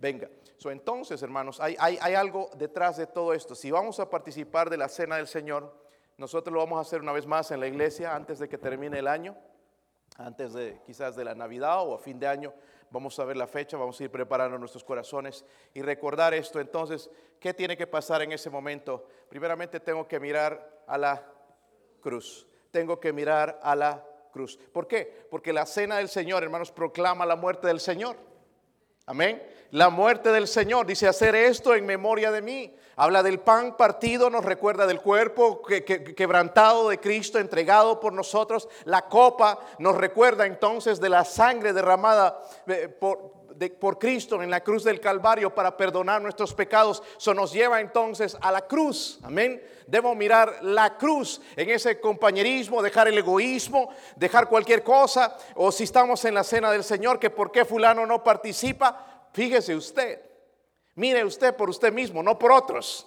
venga. 0.00 0.28
So, 0.56 0.70
entonces, 0.70 1.22
hermanos, 1.22 1.60
hay, 1.60 1.76
hay, 1.78 2.14
algo 2.14 2.50
detrás 2.56 2.96
de 2.96 3.06
todo 3.06 3.34
esto. 3.34 3.54
Si 3.54 3.70
vamos 3.70 4.00
a 4.00 4.08
participar 4.08 4.70
de 4.70 4.78
la 4.78 4.88
cena 4.88 5.16
del 5.16 5.26
Señor, 5.26 5.70
nosotros 6.16 6.52
lo 6.52 6.60
vamos 6.60 6.78
a 6.78 6.80
hacer 6.80 7.02
una 7.02 7.12
vez 7.12 7.26
más 7.26 7.50
en 7.50 7.60
la 7.60 7.66
iglesia 7.66 8.14
antes 8.14 8.38
de 8.38 8.48
que 8.48 8.56
termine 8.56 8.98
el 8.98 9.06
año, 9.06 9.36
antes 10.16 10.54
de 10.54 10.80
quizás 10.86 11.14
de 11.14 11.24
la 11.24 11.34
Navidad 11.34 11.86
o 11.86 11.94
a 11.94 11.98
fin 11.98 12.18
de 12.18 12.26
año. 12.26 12.54
Vamos 12.90 13.18
a 13.18 13.24
ver 13.24 13.36
la 13.36 13.46
fecha, 13.46 13.76
vamos 13.76 14.00
a 14.00 14.04
ir 14.04 14.10
preparando 14.10 14.56
nuestros 14.56 14.82
corazones 14.82 15.44
y 15.74 15.82
recordar 15.82 16.32
esto. 16.32 16.58
Entonces, 16.58 17.10
¿qué 17.38 17.52
tiene 17.52 17.76
que 17.76 17.86
pasar 17.86 18.22
en 18.22 18.32
ese 18.32 18.48
momento? 18.48 19.06
Primeramente 19.28 19.80
tengo 19.80 20.08
que 20.08 20.18
mirar 20.18 20.84
a 20.86 20.96
la 20.96 21.22
cruz. 22.00 22.46
Tengo 22.70 22.98
que 22.98 23.12
mirar 23.12 23.60
a 23.62 23.76
la 23.76 24.02
cruz. 24.32 24.58
¿Por 24.72 24.86
qué? 24.86 25.26
Porque 25.30 25.52
la 25.52 25.66
cena 25.66 25.98
del 25.98 26.08
Señor, 26.08 26.42
hermanos, 26.42 26.70
proclama 26.70 27.26
la 27.26 27.36
muerte 27.36 27.66
del 27.66 27.80
Señor. 27.80 28.16
Amén. 29.08 29.40
La 29.70 29.88
muerte 29.88 30.32
del 30.32 30.48
Señor 30.48 30.84
dice 30.84 31.06
hacer 31.06 31.36
esto 31.36 31.76
en 31.76 31.86
memoria 31.86 32.32
de 32.32 32.42
mí. 32.42 32.74
Habla 32.96 33.22
del 33.22 33.38
pan 33.38 33.76
partido, 33.76 34.30
nos 34.30 34.44
recuerda 34.44 34.84
del 34.84 35.00
cuerpo 35.00 35.62
quebrantado 35.62 36.88
de 36.88 36.98
Cristo, 36.98 37.38
entregado 37.38 38.00
por 38.00 38.12
nosotros. 38.12 38.68
La 38.84 39.02
copa 39.02 39.60
nos 39.78 39.96
recuerda 39.96 40.44
entonces 40.44 40.98
de 40.98 41.08
la 41.08 41.24
sangre 41.24 41.72
derramada 41.72 42.42
eh, 42.66 42.88
por, 43.78 43.98
Cristo 43.98 44.42
en 44.42 44.50
la 44.50 44.62
cruz 44.62 44.84
del 44.84 45.00
Calvario 45.00 45.54
para 45.54 45.76
perdonar 45.76 46.22
nuestros 46.22 46.54
pecados. 46.54 47.02
Eso 47.16 47.34
nos 47.34 47.52
lleva 47.52 47.80
entonces 47.80 48.36
a 48.40 48.50
la 48.50 48.62
cruz. 48.62 49.18
Amén. 49.22 49.62
Debo 49.86 50.14
mirar 50.14 50.58
la 50.62 50.96
cruz 50.96 51.40
en 51.54 51.70
ese 51.70 52.00
compañerismo, 52.00 52.82
dejar 52.82 53.08
el 53.08 53.18
egoísmo, 53.18 53.90
dejar 54.16 54.48
cualquier 54.48 54.82
cosa. 54.82 55.36
O 55.54 55.70
si 55.70 55.84
estamos 55.84 56.24
en 56.24 56.34
la 56.34 56.44
cena 56.44 56.70
del 56.70 56.84
Señor, 56.84 57.18
que 57.18 57.30
por 57.30 57.52
qué 57.52 57.64
fulano 57.64 58.06
no 58.06 58.24
participa. 58.24 59.28
Fíjese 59.32 59.74
usted. 59.74 60.20
Mire 60.94 61.24
usted 61.24 61.54
por 61.54 61.68
usted 61.68 61.92
mismo, 61.92 62.22
no 62.22 62.38
por 62.38 62.52
otros. 62.52 63.06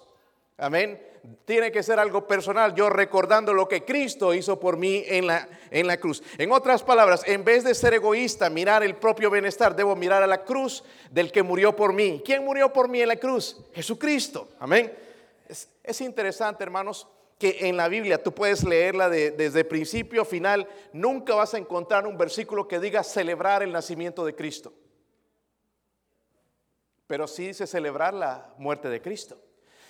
Amén 0.58 1.09
tiene 1.46 1.72
que 1.72 1.84
ser 1.84 2.00
algo 2.00 2.28
personal, 2.28 2.76
yo 2.76 2.90
recordando 2.90 3.54
lo 3.54 3.68
que 3.68 3.84
Cristo 3.84 4.34
hizo 4.34 4.60
por 4.60 4.78
mí 4.78 5.04
en 5.08 5.28
la, 5.28 5.48
en 5.72 5.88
la 5.88 5.98
cruz. 5.98 6.22
En 6.38 6.52
otras 6.52 6.84
palabras, 6.84 7.24
en 7.26 7.44
vez 7.44 7.64
de 7.64 7.74
ser 7.74 7.94
egoísta, 7.94 8.50
mirar 8.50 8.84
el 8.84 8.96
propio 8.96 9.32
bienestar, 9.32 9.76
debo 9.76 9.96
mirar 9.96 10.22
a 10.24 10.28
la 10.28 10.44
cruz 10.44 10.84
del 11.10 11.32
que 11.32 11.44
murió 11.44 11.76
por 11.76 11.94
mí. 11.94 12.22
¿Quién 12.24 12.44
murió 12.46 12.72
por 12.72 12.88
mí 12.88 13.02
en 13.02 13.08
la 13.08 13.16
cruz? 13.16 13.58
Jesucristo. 13.74 14.50
Amén. 14.60 14.94
Es, 15.84 16.02
interesante, 16.02 16.64
hermanos, 16.64 17.08
que 17.40 17.58
en 17.62 17.78
la 17.78 17.88
Biblia 17.88 18.22
tú 18.22 18.32
puedes 18.32 18.64
leerla 18.64 19.10
desde 19.10 19.66
principio 19.66 20.22
a 20.22 20.26
final. 20.26 20.68
Nunca 20.94 21.34
vas 21.34 21.54
a 21.56 21.58
encontrar 21.58 22.06
un 22.06 22.18
versículo 22.18 22.68
que 22.68 22.80
diga 22.80 23.04
celebrar 23.04 23.64
el 23.64 23.72
nacimiento 23.72 24.24
de 24.26 24.36
Cristo. 24.36 24.72
Pero 27.08 27.28
sí 27.28 27.48
dice 27.48 27.66
celebrar 27.66 28.14
la 28.14 28.54
muerte 28.60 28.88
de 28.88 29.02
Cristo. 29.02 29.42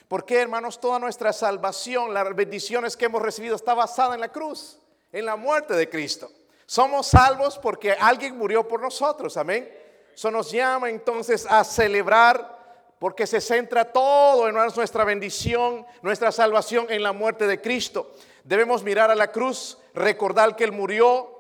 Porque, 0.09 0.41
hermanos, 0.41 0.81
toda 0.81 0.97
nuestra 0.97 1.31
salvación, 1.31 2.15
las 2.15 2.35
bendiciones 2.35 2.97
que 2.97 3.05
hemos 3.05 3.21
recibido 3.21 3.55
está 3.55 3.75
basada 3.75 4.15
en 4.15 4.21
la 4.21 4.29
cruz, 4.29 4.79
en 5.11 5.23
la 5.23 5.35
muerte 5.35 5.75
de 5.75 5.87
Cristo. 5.87 6.31
Somos 6.65 7.07
salvos 7.07 7.59
porque 7.59 7.93
alguien 7.93 8.35
murió 8.35 8.67
por 8.67 8.81
nosotros, 8.81 9.37
amén. 9.37 9.71
Eso 10.11 10.31
nos 10.31 10.51
llama 10.51 10.89
entonces 10.89 11.45
a 11.47 11.63
celebrar 11.63 12.57
porque 12.97 13.27
se 13.27 13.39
centra 13.39 13.85
todo 13.85 14.49
en 14.49 14.55
nuestra 14.55 15.03
bendición, 15.03 15.85
nuestra 16.01 16.31
salvación 16.31 16.87
en 16.89 17.03
la 17.03 17.13
muerte 17.13 17.45
de 17.45 17.61
Cristo. 17.61 18.11
Debemos 18.43 18.81
mirar 18.81 19.11
a 19.11 19.15
la 19.15 19.31
cruz, 19.31 19.77
recordar 19.93 20.55
que 20.55 20.63
Él 20.63 20.71
murió, 20.71 21.39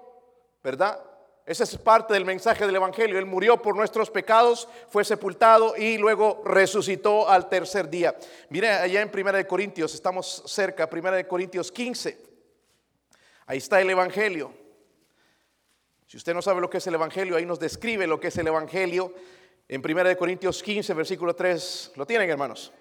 ¿verdad? 0.63 1.03
Esa 1.49 1.63
es 1.63 1.75
parte 1.77 2.13
del 2.13 2.25
mensaje 2.25 2.63
del 2.63 2.75
Evangelio. 2.75 3.17
Él 3.17 3.25
murió 3.25 3.59
por 3.59 3.75
nuestros 3.75 4.11
pecados, 4.11 4.69
fue 4.87 5.03
sepultado 5.03 5.75
y 5.75 5.97
luego 5.97 6.43
resucitó 6.45 7.27
al 7.27 7.49
tercer 7.49 7.89
día. 7.89 8.15
Mire 8.49 8.69
allá 8.69 9.01
en 9.01 9.09
Primera 9.09 9.39
de 9.39 9.47
Corintios, 9.47 9.95
estamos 9.95 10.43
cerca, 10.45 10.87
Primera 10.87 11.15
de 11.15 11.25
Corintios 11.25 11.71
15. 11.71 12.19
Ahí 13.47 13.57
está 13.57 13.81
el 13.81 13.89
Evangelio. 13.89 14.53
Si 16.05 16.17
usted 16.17 16.35
no 16.35 16.43
sabe 16.43 16.61
lo 16.61 16.69
que 16.69 16.77
es 16.77 16.85
el 16.85 16.93
Evangelio, 16.93 17.35
ahí 17.35 17.47
nos 17.47 17.59
describe 17.59 18.05
lo 18.05 18.19
que 18.19 18.27
es 18.27 18.37
el 18.37 18.45
Evangelio. 18.45 19.11
En 19.67 19.81
Primera 19.81 20.07
de 20.07 20.17
Corintios 20.17 20.61
15, 20.61 20.93
versículo 20.93 21.35
3, 21.35 21.93
¿lo 21.95 22.05
tienen 22.05 22.29
hermanos? 22.29 22.71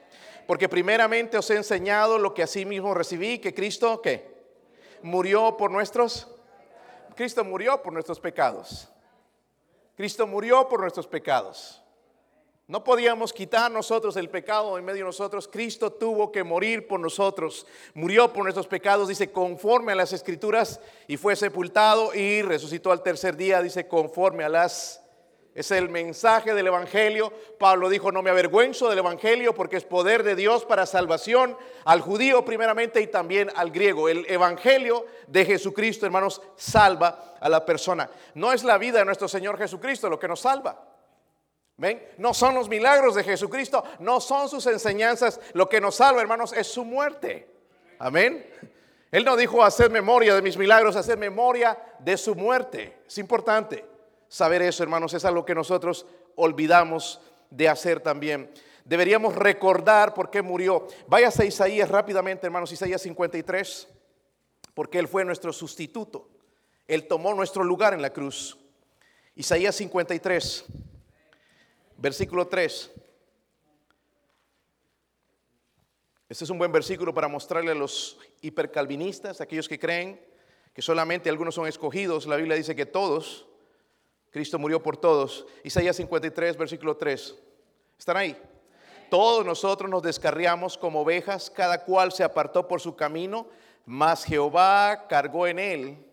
Porque 0.47 0.69
primeramente 0.69 1.39
os 1.39 1.49
he 1.49 1.57
enseñado 1.57 2.19
lo 2.19 2.35
que 2.35 2.43
así 2.43 2.67
mismo 2.67 2.93
recibí, 2.93 3.39
que 3.39 3.55
Cristo, 3.55 4.03
¿qué? 4.03 4.29
Murió 5.01 5.57
por 5.57 5.71
nuestros 5.71 6.29
Cristo 7.19 7.43
murió 7.45 7.83
por 7.83 7.93
nuestros 7.93 8.21
pecados. 8.21 8.89
Cristo 9.97 10.25
murió 10.25 10.69
por 10.69 10.79
nuestros 10.79 11.09
pecados. 11.09 11.83
No 12.69 12.85
podíamos 12.85 13.33
quitar 13.33 13.73
nosotros 13.73 14.17
el 14.17 14.31
pecado 14.31 14.79
en 14.79 14.85
medio 14.85 14.99
de 14.99 15.07
nosotros. 15.07 15.49
Cristo 15.49 15.91
tuvo 15.91 16.31
que 16.31 16.45
morir 16.45 16.87
por 16.87 17.01
nosotros. 17.01 17.67
Murió 17.93 18.33
por 18.33 18.45
nuestros 18.45 18.69
pecados, 18.69 19.09
dice, 19.09 19.33
conforme 19.33 19.91
a 19.91 19.97
las 19.97 20.13
escrituras, 20.13 20.79
y 21.09 21.17
fue 21.17 21.35
sepultado 21.35 22.15
y 22.15 22.43
resucitó 22.43 22.93
al 22.93 23.03
tercer 23.03 23.37
día, 23.37 23.61
dice, 23.63 23.89
conforme 23.89 24.45
a 24.45 24.49
las... 24.49 25.03
Es 25.59 25.73
el 25.73 25.89
mensaje 25.89 26.55
del 26.55 26.69
Evangelio. 26.69 27.33
Pablo 27.59 27.89
dijo, 27.89 28.13
no 28.13 28.23
me 28.23 28.31
avergüenzo 28.31 28.89
del 28.89 29.01
Evangelio 29.01 29.57
porque 29.57 29.77
es 29.77 29.83
poder 29.83 30.23
de 30.23 30.37
Dios 30.37 30.65
para 30.65 30.87
salvación 30.87 31.57
al 31.85 32.01
judío 32.01 32.45
primeramente 32.45 33.01
y 33.01 33.09
también 33.09 33.51
al 33.57 33.73
griego. 33.73 34.09
El 34.09 34.25
Evangelio 34.31 35.05
de 35.27 35.45
Jesucristo, 35.45 36.07
hermanos, 36.07 36.41
salva 36.55 37.35
a 37.41 37.49
la 37.49 37.67
persona. 37.67 38.09
No 38.35 38.53
es 38.53 38.63
la 38.63 38.79
vida 38.79 39.01
de 39.01 39.05
nuestro 39.05 39.27
Señor 39.27 39.59
Jesucristo 39.59 40.09
lo 40.09 40.21
que 40.21 40.29
nos 40.29 40.43
salva. 40.43 40.81
¿Ven? 41.77 42.07
No 42.19 42.35
son 42.35 42.55
los 42.55 42.69
milagros 42.69 43.17
de 43.17 43.25
Jesucristo, 43.25 43.83
no 43.99 44.21
son 44.21 44.49
sus 44.49 44.65
enseñanzas. 44.69 45.41
Lo 45.55 45.69
que 45.69 45.81
nos 45.81 45.97
salva, 45.97 46.21
hermanos, 46.21 46.53
es 46.53 46.69
su 46.69 46.85
muerte. 46.85 47.51
Amén. 47.99 48.49
Él 49.11 49.25
no 49.25 49.37
dijo 49.37 49.65
hacer 49.65 49.91
memoria 49.91 50.37
de 50.37 50.43
mis 50.43 50.57
milagros, 50.57 50.95
hacer 50.95 51.19
memoria 51.19 51.77
de 51.99 52.17
su 52.17 52.37
muerte. 52.37 52.99
Es 53.09 53.19
importante 53.19 53.98
saber 54.29 54.63
eso, 54.63 54.83
hermanos. 54.83 55.15
Es 55.15 55.25
algo 55.25 55.45
que 55.45 55.55
nosotros 55.55 56.07
olvidamos 56.37 57.21
de 57.51 57.69
hacer 57.69 58.01
también. 58.01 58.51
Deberíamos 58.85 59.35
recordar 59.35 60.15
por 60.15 60.31
qué 60.31 60.43
murió. 60.43 60.87
Váyase 61.07 61.43
a 61.43 61.47
Isaías 61.47 61.89
rápidamente, 61.89 62.47
hermanos, 62.47 62.73
Isaías 62.73 63.03
53, 63.03 63.89
porque 64.75 64.99
Él 64.99 65.09
fue 65.09 65.25
nuestro 65.25 65.53
sustituto. 65.53 66.29
Él 66.87 67.07
tomó 67.07 67.35
nuestro 67.35 67.65
lugar 67.65 67.93
en 67.93 68.03
la 68.03 68.13
cruz. 68.13 68.57
Isaías 69.35 69.77
53 69.77 70.65
versículo 71.99 72.47
3. 72.47 72.93
Este 76.29 76.45
es 76.45 76.51
un 76.51 76.59
buen 76.59 76.73
versículo 76.73 77.13
para 77.13 77.29
mostrarle 77.29 77.73
a 77.73 77.75
los 77.75 78.19
hipercalvinistas, 78.41 79.41
aquellos 79.41 79.69
que 79.69 79.79
creen 79.79 80.25
que 80.73 80.83
solamente 80.83 81.29
algunos 81.29 81.55
son 81.55 81.67
escogidos. 81.67 82.27
La 82.27 82.37
Biblia 82.37 82.57
dice 82.57 82.77
que 82.77 82.87
todos, 82.87 83.47
Cristo 84.31 84.59
murió 84.59 84.83
por 84.83 84.97
todos. 84.97 85.47
Isaías 85.65 85.97
53, 85.97 86.57
versículo 86.57 86.97
3. 86.97 87.35
¿Están 87.99 88.17
ahí? 88.17 88.41
Todos 89.11 89.45
nosotros 89.45 89.91
nos 89.91 90.03
descarriamos 90.03 90.77
como 90.77 91.01
ovejas, 91.01 91.51
cada 91.51 91.85
cual 91.85 92.13
se 92.13 92.23
apartó 92.23 92.69
por 92.69 92.81
su 92.81 92.95
camino, 92.95 93.47
mas 93.87 94.25
Jehová 94.25 95.07
cargó 95.09 95.47
en 95.47 95.59
él. 95.59 96.05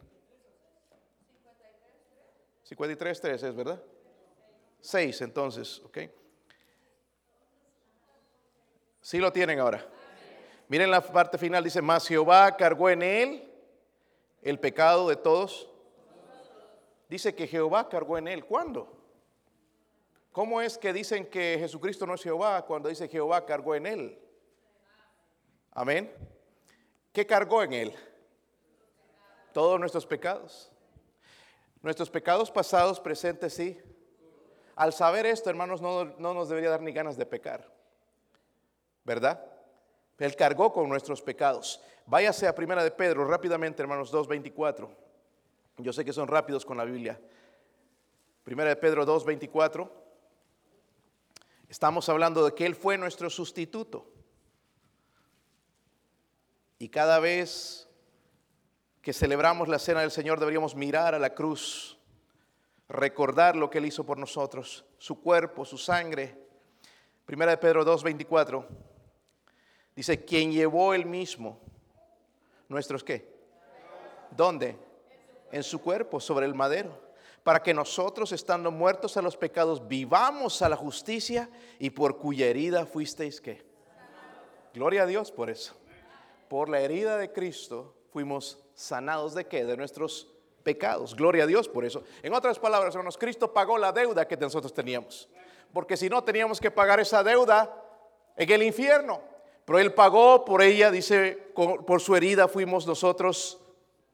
53, 2.63 3.21
3 3.21 3.43
es 3.43 3.55
verdad. 3.55 3.81
6 4.79 5.21
entonces, 5.21 5.81
¿ok? 5.83 5.97
Sí 9.01 9.17
lo 9.17 9.31
tienen 9.31 9.59
ahora. 9.59 9.85
Miren 10.67 10.89
la 10.89 11.01
parte 11.01 11.37
final, 11.37 11.63
dice, 11.63 11.81
mas 11.81 12.07
Jehová 12.07 12.55
cargó 12.55 12.89
en 12.89 13.03
él 13.03 13.51
el 14.41 14.59
pecado 14.59 15.09
de 15.09 15.15
todos. 15.15 15.69
Dice 17.09 17.35
que 17.35 17.47
Jehová 17.47 17.89
cargó 17.89 18.17
en 18.17 18.27
él. 18.27 18.45
¿Cuándo? 18.45 18.91
¿Cómo 20.31 20.61
es 20.61 20.77
que 20.77 20.91
dicen 20.91 21.27
que 21.27 21.57
Jesucristo 21.59 22.05
no 22.05 22.15
es 22.15 22.23
Jehová 22.23 22.65
cuando 22.65 22.89
dice 22.89 23.07
Jehová 23.07 23.45
cargó 23.45 23.75
en 23.75 23.85
él? 23.85 24.19
Amén. 25.71 26.11
¿Qué 27.13 27.25
cargó 27.25 27.63
en 27.63 27.73
él? 27.73 27.95
Todos 29.53 29.79
nuestros 29.79 30.05
pecados. 30.05 30.71
Nuestros 31.81 32.09
pecados 32.09 32.51
pasados, 32.51 32.99
presentes, 32.99 33.53
sí 33.53 33.79
al 34.75 34.91
saber 34.91 35.25
esto, 35.25 35.49
hermanos, 35.49 35.81
no, 35.81 36.05
nos 36.17 36.49
debería 36.49 36.69
dar 36.69 36.81
ni 36.81 36.91
ganas 36.91 37.15
de 37.15 37.25
pecar. 37.25 37.65
¿Verdad? 39.03 39.43
Él 40.17 40.35
cargó 40.35 40.73
con 40.73 40.89
nuestros 40.89 41.21
pecados. 41.21 41.81
Váyase 42.05 42.47
a 42.47 42.55
Primera 42.55 42.83
de 42.83 42.91
Pedro 42.91 43.25
rápidamente, 43.25 43.81
hermanos, 43.81 44.13
2.24. 44.13 44.89
Yo 45.77 45.91
sé 45.91 46.05
que 46.05 46.13
son 46.13 46.27
rápidos 46.27 46.65
con 46.65 46.77
la 46.77 46.85
Biblia. 46.85 47.19
Primera 48.43 48.69
de 48.69 48.75
Pedro 48.77 49.05
2.24. 49.05 49.89
Estamos 51.67 52.07
hablando 52.07 52.45
de 52.45 52.53
que 52.53 52.65
Él 52.65 52.75
fue 52.75 52.97
nuestro 52.97 53.29
sustituto. 53.29 54.07
Y 56.77 56.89
cada 56.89 57.19
vez 57.19 57.89
que 59.01 59.13
celebramos 59.13 59.67
la 59.67 59.79
cena 59.79 60.01
del 60.01 60.11
Señor 60.11 60.39
deberíamos 60.39 60.75
mirar 60.75 61.13
a 61.13 61.19
la 61.19 61.33
cruz 61.33 61.97
recordar 62.87 63.55
lo 63.55 63.69
que 63.69 63.79
Él 63.79 63.85
hizo 63.85 64.05
por 64.05 64.17
nosotros, 64.17 64.85
su 64.97 65.21
cuerpo, 65.21 65.65
su 65.65 65.77
sangre. 65.77 66.37
Primera 67.25 67.51
de 67.51 67.57
Pedro 67.57 67.85
2.24 67.85 68.65
dice, 69.95 70.23
quien 70.23 70.51
llevó 70.51 70.93
Él 70.93 71.05
mismo 71.05 71.59
nuestros 72.69 73.03
qué? 73.03 73.33
¿Dónde? 74.31 74.84
En 75.51 75.63
su 75.63 75.81
cuerpo, 75.81 76.19
sobre 76.19 76.45
el 76.45 76.55
madero, 76.55 77.05
para 77.43 77.61
que 77.61 77.73
nosotros, 77.73 78.31
estando 78.31 78.71
muertos 78.71 79.17
a 79.17 79.21
los 79.21 79.37
pecados, 79.37 79.87
vivamos 79.87 80.61
a 80.61 80.69
la 80.69 80.75
justicia 80.75 81.49
y 81.77 81.91
por 81.91 82.17
cuya 82.17 82.47
herida 82.47 82.85
fuisteis 82.85 83.39
qué? 83.39 83.63
Gloria 84.73 85.03
a 85.03 85.05
Dios 85.05 85.31
por 85.31 85.49
eso. 85.49 85.75
Por 86.49 86.69
la 86.69 86.81
herida 86.81 87.17
de 87.17 87.31
Cristo 87.31 87.93
fuimos 88.11 88.57
sanados 88.73 89.33
de 89.35 89.45
qué? 89.45 89.63
De 89.63 89.77
nuestros 89.77 90.27
pecados. 90.63 91.15
Gloria 91.15 91.43
a 91.43 91.47
Dios 91.47 91.69
por 91.69 91.85
eso. 91.85 92.03
En 92.23 92.33
otras 92.33 92.59
palabras, 92.59 92.95
hermanos, 92.95 93.17
Cristo 93.17 93.53
pagó 93.53 93.77
la 93.77 93.91
deuda 93.91 94.27
que 94.27 94.35
nosotros 94.35 94.73
teníamos. 94.73 95.29
Porque 95.71 95.95
si 95.95 96.09
no, 96.09 96.23
teníamos 96.23 96.59
que 96.59 96.71
pagar 96.71 96.99
esa 96.99 97.23
deuda 97.23 97.83
en 98.35 98.49
el 98.49 98.63
infierno. 98.63 99.21
Pero 99.65 99.79
Él 99.79 99.93
pagó 99.93 100.43
por 100.43 100.61
ella, 100.61 100.91
dice, 100.91 101.51
por 101.53 102.01
su 102.01 102.15
herida 102.15 102.47
fuimos 102.47 102.85
nosotros 102.87 103.59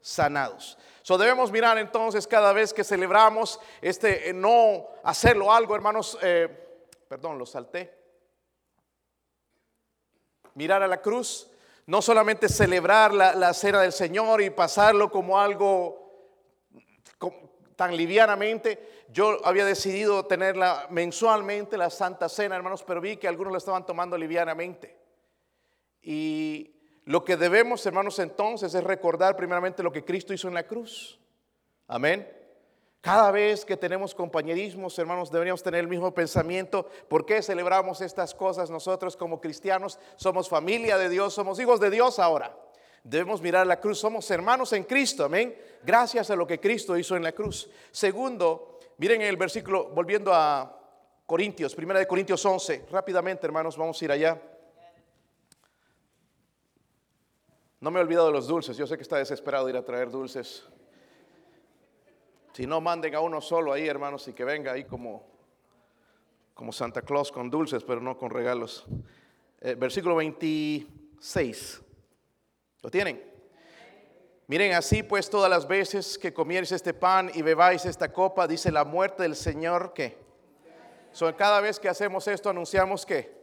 sanados. 0.00 0.78
So 1.02 1.18
debemos 1.18 1.50
mirar 1.50 1.78
entonces 1.78 2.26
cada 2.26 2.52
vez 2.52 2.72
que 2.72 2.84
celebramos 2.84 3.58
este 3.80 4.30
eh, 4.30 4.32
no 4.32 4.86
hacerlo 5.02 5.52
algo, 5.52 5.74
hermanos, 5.74 6.16
eh, 6.22 6.48
perdón, 7.08 7.38
lo 7.38 7.46
salté. 7.46 7.98
Mirar 10.54 10.82
a 10.82 10.88
la 10.88 11.00
cruz, 11.00 11.50
no 11.86 12.00
solamente 12.02 12.48
celebrar 12.48 13.12
la, 13.12 13.34
la 13.34 13.52
cena 13.52 13.80
del 13.80 13.92
Señor 13.92 14.42
y 14.42 14.50
pasarlo 14.50 15.10
como 15.10 15.40
algo 15.40 16.02
tan 17.74 17.96
livianamente. 17.96 19.06
Yo 19.08 19.44
había 19.44 19.64
decidido 19.64 20.24
tenerla 20.26 20.86
mensualmente, 20.90 21.76
la 21.76 21.90
Santa 21.90 22.28
Cena, 22.28 22.54
hermanos, 22.54 22.84
pero 22.84 23.00
vi 23.00 23.16
que 23.16 23.26
algunos 23.26 23.52
la 23.52 23.58
estaban 23.58 23.84
tomando 23.84 24.16
livianamente. 24.16 24.96
Y 26.02 26.81
lo 27.04 27.24
que 27.24 27.36
debemos, 27.36 27.84
hermanos, 27.84 28.18
entonces 28.18 28.74
es 28.74 28.84
recordar 28.84 29.36
primeramente 29.36 29.82
lo 29.82 29.92
que 29.92 30.04
Cristo 30.04 30.32
hizo 30.32 30.48
en 30.48 30.54
la 30.54 30.66
cruz. 30.66 31.18
Amén. 31.88 32.28
Cada 33.00 33.32
vez 33.32 33.64
que 33.64 33.76
tenemos 33.76 34.14
compañerismos, 34.14 34.96
hermanos, 34.96 35.32
deberíamos 35.32 35.60
tener 35.60 35.80
el 35.80 35.88
mismo 35.88 36.14
pensamiento. 36.14 36.86
¿Por 37.08 37.26
qué 37.26 37.42
celebramos 37.42 38.00
estas 38.00 38.32
cosas 38.32 38.70
nosotros 38.70 39.16
como 39.16 39.40
cristianos? 39.40 39.98
Somos 40.14 40.48
familia 40.48 40.96
de 40.96 41.08
Dios, 41.08 41.34
somos 41.34 41.58
hijos 41.58 41.80
de 41.80 41.90
Dios 41.90 42.20
ahora. 42.20 42.56
Debemos 43.02 43.42
mirar 43.42 43.66
la 43.66 43.80
cruz, 43.80 43.98
somos 43.98 44.30
hermanos 44.30 44.72
en 44.72 44.84
Cristo, 44.84 45.24
amén. 45.24 45.56
Gracias 45.82 46.30
a 46.30 46.36
lo 46.36 46.46
que 46.46 46.60
Cristo 46.60 46.96
hizo 46.96 47.16
en 47.16 47.24
la 47.24 47.32
cruz. 47.32 47.68
Segundo, 47.90 48.78
miren 48.98 49.22
el 49.22 49.36
versículo, 49.36 49.88
volviendo 49.88 50.32
a 50.32 50.78
Corintios, 51.26 51.74
primera 51.74 51.98
de 51.98 52.06
Corintios 52.06 52.46
11, 52.46 52.86
rápidamente 52.92 53.44
hermanos, 53.44 53.76
vamos 53.76 54.00
a 54.00 54.04
ir 54.04 54.12
allá. 54.12 54.40
No 57.82 57.90
me 57.90 57.98
he 57.98 58.02
olvidado 58.04 58.28
de 58.28 58.32
los 58.32 58.46
dulces, 58.46 58.76
yo 58.76 58.86
sé 58.86 58.96
que 58.96 59.02
está 59.02 59.18
desesperado 59.18 59.68
ir 59.68 59.76
a 59.76 59.84
traer 59.84 60.08
dulces. 60.08 60.64
Si 62.52 62.64
no, 62.64 62.80
manden 62.80 63.12
a 63.16 63.20
uno 63.20 63.40
solo 63.40 63.72
ahí, 63.72 63.88
hermanos, 63.88 64.28
y 64.28 64.32
que 64.32 64.44
venga 64.44 64.70
ahí 64.70 64.84
como, 64.84 65.26
como 66.54 66.72
Santa 66.72 67.02
Claus 67.02 67.32
con 67.32 67.50
dulces, 67.50 67.82
pero 67.82 68.00
no 68.00 68.16
con 68.16 68.30
regalos. 68.30 68.84
Eh, 69.60 69.74
versículo 69.74 70.14
26. 70.14 71.82
¿Lo 72.82 72.88
tienen? 72.88 73.20
Miren, 74.46 74.74
así 74.74 75.02
pues 75.02 75.28
todas 75.28 75.50
las 75.50 75.66
veces 75.66 76.16
que 76.18 76.32
comieres 76.32 76.70
este 76.70 76.94
pan 76.94 77.32
y 77.34 77.42
bebáis 77.42 77.84
esta 77.84 78.12
copa, 78.12 78.46
dice 78.46 78.70
la 78.70 78.84
muerte 78.84 79.24
del 79.24 79.34
Señor 79.34 79.92
que. 79.92 80.16
So, 81.10 81.34
cada 81.34 81.60
vez 81.60 81.80
que 81.80 81.88
hacemos 81.88 82.28
esto 82.28 82.48
anunciamos 82.48 83.04
que 83.04 83.42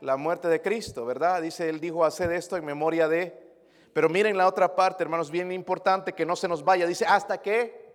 la 0.00 0.16
muerte 0.16 0.48
de 0.48 0.62
Cristo, 0.62 1.04
¿verdad? 1.04 1.42
Dice, 1.42 1.68
él 1.68 1.80
dijo, 1.80 2.02
haced 2.02 2.30
esto 2.30 2.56
en 2.56 2.64
memoria 2.64 3.08
de... 3.08 3.47
Pero 3.92 4.08
miren 4.08 4.36
la 4.36 4.46
otra 4.46 4.74
parte, 4.74 5.02
hermanos, 5.02 5.30
bien 5.30 5.50
importante, 5.52 6.12
que 6.12 6.26
no 6.26 6.36
se 6.36 6.48
nos 6.48 6.64
vaya. 6.64 6.86
Dice, 6.86 7.04
hasta 7.06 7.40
que 7.40 7.94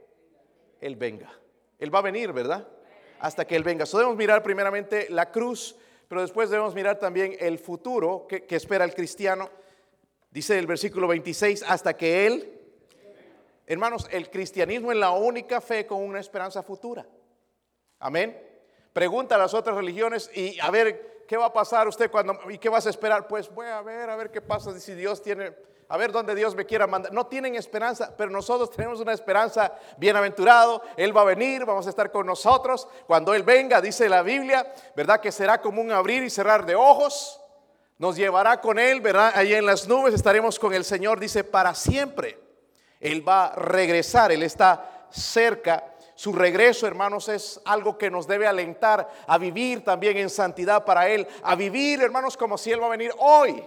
Él 0.82 0.96
venga. 0.96 1.32
Él 1.80 1.94
va 1.94 2.00
a 2.00 2.04
venir, 2.04 2.34
¿verdad? 2.34 2.68
Hasta 3.20 3.46
que 3.46 3.56
Él 3.56 3.64
venga. 3.64 3.86
Debemos 3.86 4.16
mirar 4.16 4.44
primeramente 4.44 5.08
la 5.10 5.32
cruz, 5.32 5.76
pero 6.08 6.22
después 6.22 6.50
debemos 6.50 6.76
mirar 6.76 7.00
también 7.00 7.36
el 7.40 7.60
futuro 7.60 8.26
que, 8.28 8.46
que 8.46 8.56
espera 8.56 8.86
el 8.86 8.94
cristiano. 8.94 9.50
Dice 10.30 10.58
el 10.58 10.68
versículo 10.68 11.08
26, 11.08 11.64
hasta 11.68 11.96
que 11.96 12.26
Él, 12.26 12.60
hermanos, 13.68 14.08
el 14.12 14.30
cristianismo 14.30 14.92
es 14.92 14.98
la 14.98 15.12
única 15.12 15.62
fe 15.62 15.86
con 15.86 16.02
una 16.02 16.20
esperanza 16.20 16.64
futura. 16.64 17.06
Amén. 18.00 18.38
Pregunta 18.92 19.36
a 19.36 19.38
las 19.38 19.54
otras 19.54 19.76
religiones 19.76 20.30
y 20.36 20.60
a 20.60 20.70
ver 20.70 21.26
qué 21.28 21.38
va 21.38 21.46
a 21.46 21.54
pasar 21.54 21.88
usted 21.88 22.12
cuando 22.12 22.38
y 22.50 22.58
qué 22.58 22.70
vas 22.70 22.86
a 22.86 22.90
esperar. 22.90 23.28
Pues 23.28 23.50
voy 23.54 23.68
a 23.68 23.82
ver, 23.82 24.10
a 24.10 24.16
ver 24.16 24.30
qué 24.30 24.42
pasa 24.42 24.78
si 24.80 24.94
Dios 24.94 25.22
tiene, 25.22 25.56
a 25.94 25.98
ver 25.98 26.12
dónde 26.12 26.34
Dios 26.34 26.56
me 26.56 26.66
quiera 26.66 26.88
mandar. 26.88 27.14
No 27.14 27.28
tienen 27.28 27.54
esperanza, 27.54 28.16
pero 28.18 28.32
nosotros 28.32 28.72
tenemos 28.72 29.00
una 29.00 29.14
esperanza 29.14 29.72
bienaventurado. 29.98 30.82
Él 30.98 31.16
va 31.16 31.22
a 31.22 31.26
venir, 31.26 31.66
vamos 31.66 31.86
a 31.86 31.92
estar 31.92 32.12
con 32.12 32.26
nosotros. 32.26 32.88
Cuando 33.06 33.32
Él 33.36 33.44
venga, 33.44 33.80
dice 33.80 34.10
la 34.10 34.24
Biblia, 34.24 34.74
¿verdad? 34.96 35.22
Que 35.22 35.32
será 35.32 35.62
como 35.62 35.84
un 35.84 35.92
abrir 35.92 36.24
y 36.24 36.32
cerrar 36.32 36.66
de 36.66 36.74
ojos. 36.74 37.40
Nos 38.00 38.16
llevará 38.16 38.60
con 38.60 38.80
Él, 38.80 39.02
¿verdad? 39.02 39.34
Allí 39.36 39.54
en 39.54 39.68
las 39.68 39.88
nubes 39.88 40.16
estaremos 40.16 40.58
con 40.58 40.74
el 40.74 40.84
Señor, 40.84 41.20
dice, 41.20 41.44
para 41.44 41.76
siempre. 41.76 42.40
Él 43.00 43.30
va 43.30 43.46
a 43.46 43.56
regresar, 43.56 44.32
Él 44.32 44.42
está 44.42 45.06
cerca 45.12 45.94
su 46.16 46.34
regreso, 46.34 46.88
hermanos, 46.88 47.30
es 47.30 47.62
algo 47.66 48.00
que 48.00 48.10
nos 48.10 48.26
debe 48.26 48.48
alentar 48.48 49.08
a 49.28 49.38
vivir 49.38 49.84
también 49.84 50.18
en 50.18 50.32
santidad 50.32 50.86
para 50.86 51.08
Él, 51.08 51.28
a 51.44 51.54
vivir, 51.54 52.02
hermanos, 52.02 52.36
como 52.36 52.58
si 52.58 52.72
Él 52.72 52.82
va 52.82 52.88
a 52.88 52.90
venir 52.98 53.12
hoy. 53.20 53.64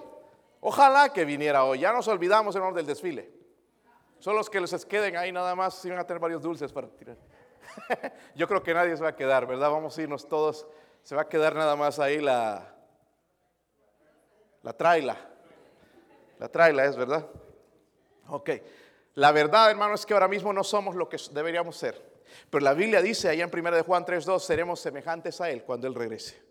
Ojalá 0.68 1.12
que 1.12 1.24
viniera 1.24 1.62
hoy. 1.62 1.79
Ya 1.79 1.92
nos 1.92 2.09
olvidamos, 2.09 2.57
hermanos, 2.57 2.74
del 2.74 2.87
desfile. 2.87 3.31
Son 4.18 4.35
los 4.35 4.50
que 4.50 4.61
les 4.61 4.85
queden 4.85 5.16
ahí 5.16 5.31
nada 5.31 5.55
más, 5.55 5.74
si 5.74 5.88
van 5.88 6.00
a 6.00 6.05
tener 6.05 6.18
varios 6.18 6.42
dulces 6.42 6.72
para 6.72 6.88
tirar. 6.88 7.16
Yo 8.35 8.48
creo 8.48 8.61
que 8.64 8.74
nadie 8.74 8.96
se 8.96 9.02
va 9.05 9.11
a 9.11 9.14
quedar, 9.14 9.46
¿verdad? 9.46 9.70
Vamos 9.70 9.96
a 9.96 10.02
irnos 10.02 10.29
todos. 10.29 10.66
Se 11.05 11.14
va 11.14 11.22
a 11.22 11.29
quedar 11.29 11.55
nada 11.55 11.76
más 11.76 12.00
ahí 12.00 12.20
la, 12.20 12.74
la 14.64 14.72
traila. 14.72 15.16
La 16.40 16.48
traila 16.48 16.85
es, 16.85 16.96
¿verdad? 16.96 17.24
Ok. 18.26 18.50
La 19.14 19.31
verdad, 19.31 19.70
hermano, 19.70 19.94
es 19.94 20.05
que 20.05 20.14
ahora 20.14 20.26
mismo 20.26 20.52
no 20.52 20.64
somos 20.64 20.96
lo 20.96 21.09
que 21.09 21.16
deberíamos 21.31 21.76
ser. 21.76 22.24
Pero 22.50 22.64
la 22.64 22.74
Biblia 22.74 23.00
dice 23.00 23.29
allá 23.29 23.44
en 23.44 23.57
1 23.57 23.70
de 23.70 23.83
Juan 23.83 24.05
3.2, 24.05 24.40
seremos 24.40 24.81
semejantes 24.81 25.40
a 25.40 25.48
Él 25.48 25.62
cuando 25.62 25.87
Él 25.87 25.94
regrese. 25.94 26.45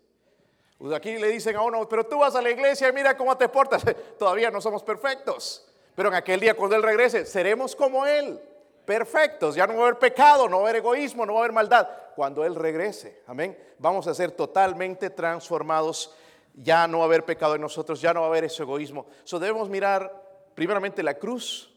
Pues 0.78 0.94
aquí 0.94 1.16
le 1.16 1.28
dicen 1.28 1.56
a 1.56 1.62
uno, 1.62 1.88
pero 1.88 2.04
tú 2.04 2.18
vas 2.18 2.34
a 2.34 2.42
la 2.42 2.50
iglesia 2.50 2.88
y 2.88 2.92
mira 2.92 3.16
cómo 3.16 3.36
te 3.36 3.48
portas. 3.48 3.82
Todavía 4.18 4.50
no 4.50 4.60
somos 4.60 4.82
perfectos. 4.82 5.66
Pero 5.94 6.10
en 6.10 6.14
aquel 6.14 6.40
día 6.40 6.54
cuando 6.54 6.76
Él 6.76 6.82
regrese, 6.82 7.24
seremos 7.24 7.74
como 7.74 8.04
Él, 8.04 8.38
perfectos. 8.84 9.54
Ya 9.54 9.66
no 9.66 9.74
va 9.74 9.80
a 9.80 9.82
haber 9.88 9.98
pecado, 9.98 10.48
no 10.48 10.58
va 10.58 10.66
a 10.66 10.70
haber 10.70 10.76
egoísmo, 10.76 11.24
no 11.24 11.34
va 11.34 11.40
a 11.40 11.42
haber 11.44 11.52
maldad. 11.52 11.88
Cuando 12.14 12.44
Él 12.44 12.54
regrese, 12.54 13.22
amén, 13.26 13.58
vamos 13.78 14.06
a 14.06 14.14
ser 14.14 14.32
totalmente 14.32 15.10
transformados. 15.10 16.14
Ya 16.54 16.86
no 16.86 16.98
va 16.98 17.04
a 17.04 17.06
haber 17.06 17.24
pecado 17.24 17.54
en 17.54 17.60
nosotros, 17.60 18.00
ya 18.00 18.12
no 18.12 18.20
va 18.20 18.26
a 18.26 18.30
haber 18.30 18.44
ese 18.44 18.62
egoísmo. 18.62 19.06
So 19.24 19.38
debemos 19.38 19.68
mirar 19.68 20.26
primeramente 20.54 21.02
la 21.02 21.14
cruz, 21.14 21.70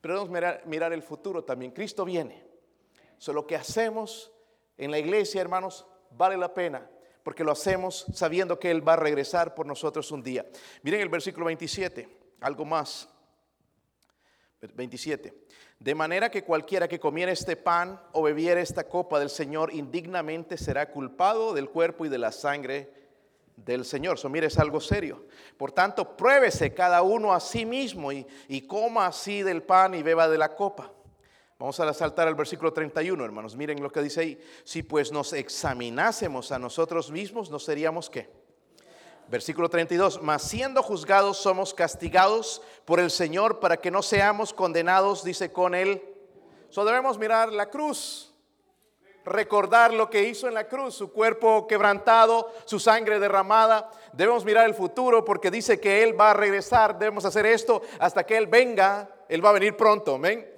pero 0.00 0.14
debemos 0.14 0.62
mirar, 0.66 0.92
el 0.92 1.02
futuro 1.02 1.44
también. 1.44 1.70
Cristo 1.70 2.04
viene. 2.04 2.44
So, 3.18 3.32
lo 3.32 3.46
que 3.46 3.54
hacemos 3.54 4.32
en 4.76 4.90
la 4.90 4.98
iglesia, 4.98 5.40
hermanos, 5.40 5.86
vale 6.10 6.36
la 6.36 6.52
pena, 6.52 6.90
porque 7.22 7.44
lo 7.44 7.52
hacemos 7.52 8.06
sabiendo 8.12 8.58
que 8.58 8.70
Él 8.70 8.86
va 8.86 8.94
a 8.94 8.96
regresar 8.96 9.54
por 9.54 9.66
nosotros 9.66 10.10
un 10.10 10.22
día. 10.22 10.46
Miren 10.82 11.00
el 11.00 11.08
versículo 11.08 11.46
27, 11.46 12.08
algo 12.40 12.64
más. 12.64 13.08
27. 14.74 15.34
De 15.78 15.94
manera 15.94 16.30
que 16.30 16.44
cualquiera 16.44 16.86
que 16.86 17.00
comiera 17.00 17.32
este 17.32 17.56
pan 17.56 18.00
o 18.12 18.22
bebiera 18.22 18.60
esta 18.60 18.84
copa 18.84 19.18
del 19.18 19.30
Señor 19.30 19.74
indignamente 19.74 20.56
será 20.56 20.90
culpado 20.90 21.52
del 21.52 21.70
cuerpo 21.70 22.06
y 22.06 22.08
de 22.08 22.18
la 22.18 22.30
sangre 22.30 22.92
del 23.56 23.84
Señor. 23.84 24.18
So, 24.18 24.28
mire, 24.28 24.46
es 24.46 24.58
algo 24.58 24.80
serio. 24.80 25.26
Por 25.56 25.72
tanto, 25.72 26.16
pruébese 26.16 26.72
cada 26.72 27.02
uno 27.02 27.32
a 27.32 27.40
sí 27.40 27.66
mismo 27.66 28.12
y, 28.12 28.26
y 28.48 28.62
coma 28.62 29.06
así 29.06 29.42
del 29.42 29.64
pan 29.64 29.94
y 29.94 30.02
beba 30.02 30.28
de 30.28 30.38
la 30.38 30.54
copa. 30.54 30.92
Vamos 31.62 31.78
a 31.78 31.94
saltar 31.94 32.26
al 32.26 32.34
versículo 32.34 32.72
31, 32.72 33.24
hermanos. 33.24 33.54
Miren 33.54 33.80
lo 33.80 33.88
que 33.88 34.02
dice 34.02 34.20
ahí. 34.20 34.44
Si 34.64 34.82
pues 34.82 35.12
nos 35.12 35.32
examinásemos 35.32 36.50
a 36.50 36.58
nosotros 36.58 37.12
mismos, 37.12 37.50
¿no 37.50 37.60
seríamos 37.60 38.10
qué? 38.10 38.28
Versículo 39.28 39.68
32. 39.68 40.20
Mas 40.22 40.42
siendo 40.42 40.82
juzgados 40.82 41.38
somos 41.38 41.72
castigados 41.72 42.62
por 42.84 42.98
el 42.98 43.12
Señor 43.12 43.60
para 43.60 43.76
que 43.76 43.92
no 43.92 44.02
seamos 44.02 44.52
condenados, 44.52 45.22
dice 45.22 45.52
con 45.52 45.76
él. 45.76 46.02
So 46.68 46.84
debemos 46.84 47.16
mirar 47.16 47.52
la 47.52 47.70
cruz. 47.70 48.34
Recordar 49.24 49.94
lo 49.94 50.10
que 50.10 50.24
hizo 50.24 50.48
en 50.48 50.54
la 50.54 50.66
cruz, 50.66 50.96
su 50.96 51.12
cuerpo 51.12 51.68
quebrantado, 51.68 52.52
su 52.64 52.80
sangre 52.80 53.20
derramada. 53.20 53.88
Debemos 54.12 54.44
mirar 54.44 54.66
el 54.66 54.74
futuro 54.74 55.24
porque 55.24 55.48
dice 55.48 55.78
que 55.78 56.02
Él 56.02 56.20
va 56.20 56.32
a 56.32 56.34
regresar. 56.34 56.98
Debemos 56.98 57.24
hacer 57.24 57.46
esto 57.46 57.82
hasta 58.00 58.26
que 58.26 58.36
Él 58.36 58.48
venga. 58.48 59.08
Él 59.28 59.44
va 59.44 59.50
a 59.50 59.52
venir 59.52 59.76
pronto. 59.76 60.16
Amén 60.16 60.51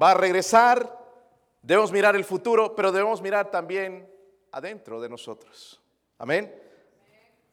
va 0.00 0.12
a 0.12 0.14
regresar, 0.14 0.98
debemos 1.62 1.92
mirar 1.92 2.16
el 2.16 2.24
futuro, 2.24 2.74
pero 2.74 2.92
debemos 2.92 3.22
mirar 3.22 3.50
también 3.50 4.08
adentro 4.52 5.00
de 5.00 5.08
nosotros. 5.08 5.80
Amén. 6.18 6.54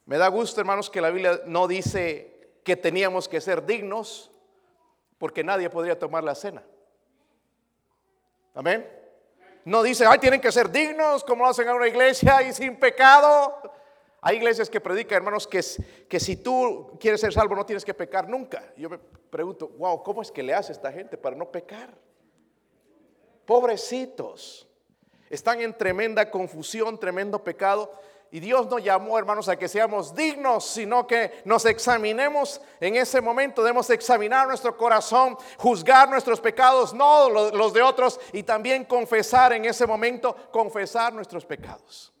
Me 0.06 0.18
da 0.18 0.28
gusto, 0.28 0.60
hermanos, 0.60 0.90
que 0.90 1.00
la 1.00 1.10
Biblia 1.10 1.40
no 1.46 1.66
dice 1.66 2.58
que 2.62 2.76
teníamos 2.76 3.28
que 3.28 3.40
ser 3.40 3.64
dignos, 3.64 4.30
porque 5.18 5.42
nadie 5.42 5.70
podría 5.70 5.98
tomar 5.98 6.24
la 6.24 6.34
cena. 6.34 6.62
Amén. 8.54 8.88
No 9.64 9.82
dice, 9.82 10.04
ay, 10.06 10.18
tienen 10.18 10.40
que 10.40 10.52
ser 10.52 10.70
dignos 10.70 11.24
como 11.24 11.44
lo 11.44 11.50
hacen 11.50 11.66
en 11.66 11.74
una 11.74 11.88
iglesia 11.88 12.42
y 12.42 12.52
sin 12.52 12.76
pecado. 12.76 13.62
Hay 14.20 14.36
iglesias 14.36 14.68
que 14.68 14.80
predican, 14.80 15.16
hermanos, 15.16 15.46
que, 15.46 15.62
que 16.08 16.20
si 16.20 16.36
tú 16.36 16.96
quieres 17.00 17.20
ser 17.20 17.32
salvo 17.32 17.54
no 17.54 17.64
tienes 17.64 17.84
que 17.84 17.94
pecar 17.94 18.28
nunca. 18.28 18.72
Yo 18.76 18.90
me 18.90 18.98
pregunto, 18.98 19.68
wow, 19.68 20.02
¿cómo 20.02 20.22
es 20.22 20.30
que 20.30 20.42
le 20.42 20.54
hace 20.54 20.72
esta 20.72 20.92
gente 20.92 21.16
para 21.16 21.36
no 21.36 21.50
pecar? 21.50 21.94
Pobrecitos. 23.46 24.66
Están 25.30 25.60
en 25.60 25.76
tremenda 25.76 26.30
confusión, 26.30 26.98
tremendo 26.98 27.42
pecado. 27.42 27.92
Y 28.30 28.40
Dios 28.40 28.66
nos 28.68 28.82
llamó, 28.82 29.18
hermanos, 29.18 29.48
a 29.48 29.56
que 29.56 29.68
seamos 29.68 30.14
dignos, 30.14 30.66
sino 30.66 31.06
que 31.06 31.42
nos 31.44 31.64
examinemos 31.66 32.60
en 32.80 32.96
ese 32.96 33.20
momento. 33.20 33.62
Debemos 33.62 33.90
examinar 33.90 34.48
nuestro 34.48 34.76
corazón, 34.76 35.36
juzgar 35.58 36.08
nuestros 36.08 36.40
pecados, 36.40 36.92
no 36.94 37.28
los 37.28 37.72
de 37.72 37.82
otros, 37.82 38.18
y 38.32 38.42
también 38.42 38.84
confesar 38.84 39.52
en 39.52 39.64
ese 39.66 39.86
momento, 39.86 40.34
confesar 40.50 41.12
nuestros 41.12 41.44
pecados. 41.44 42.13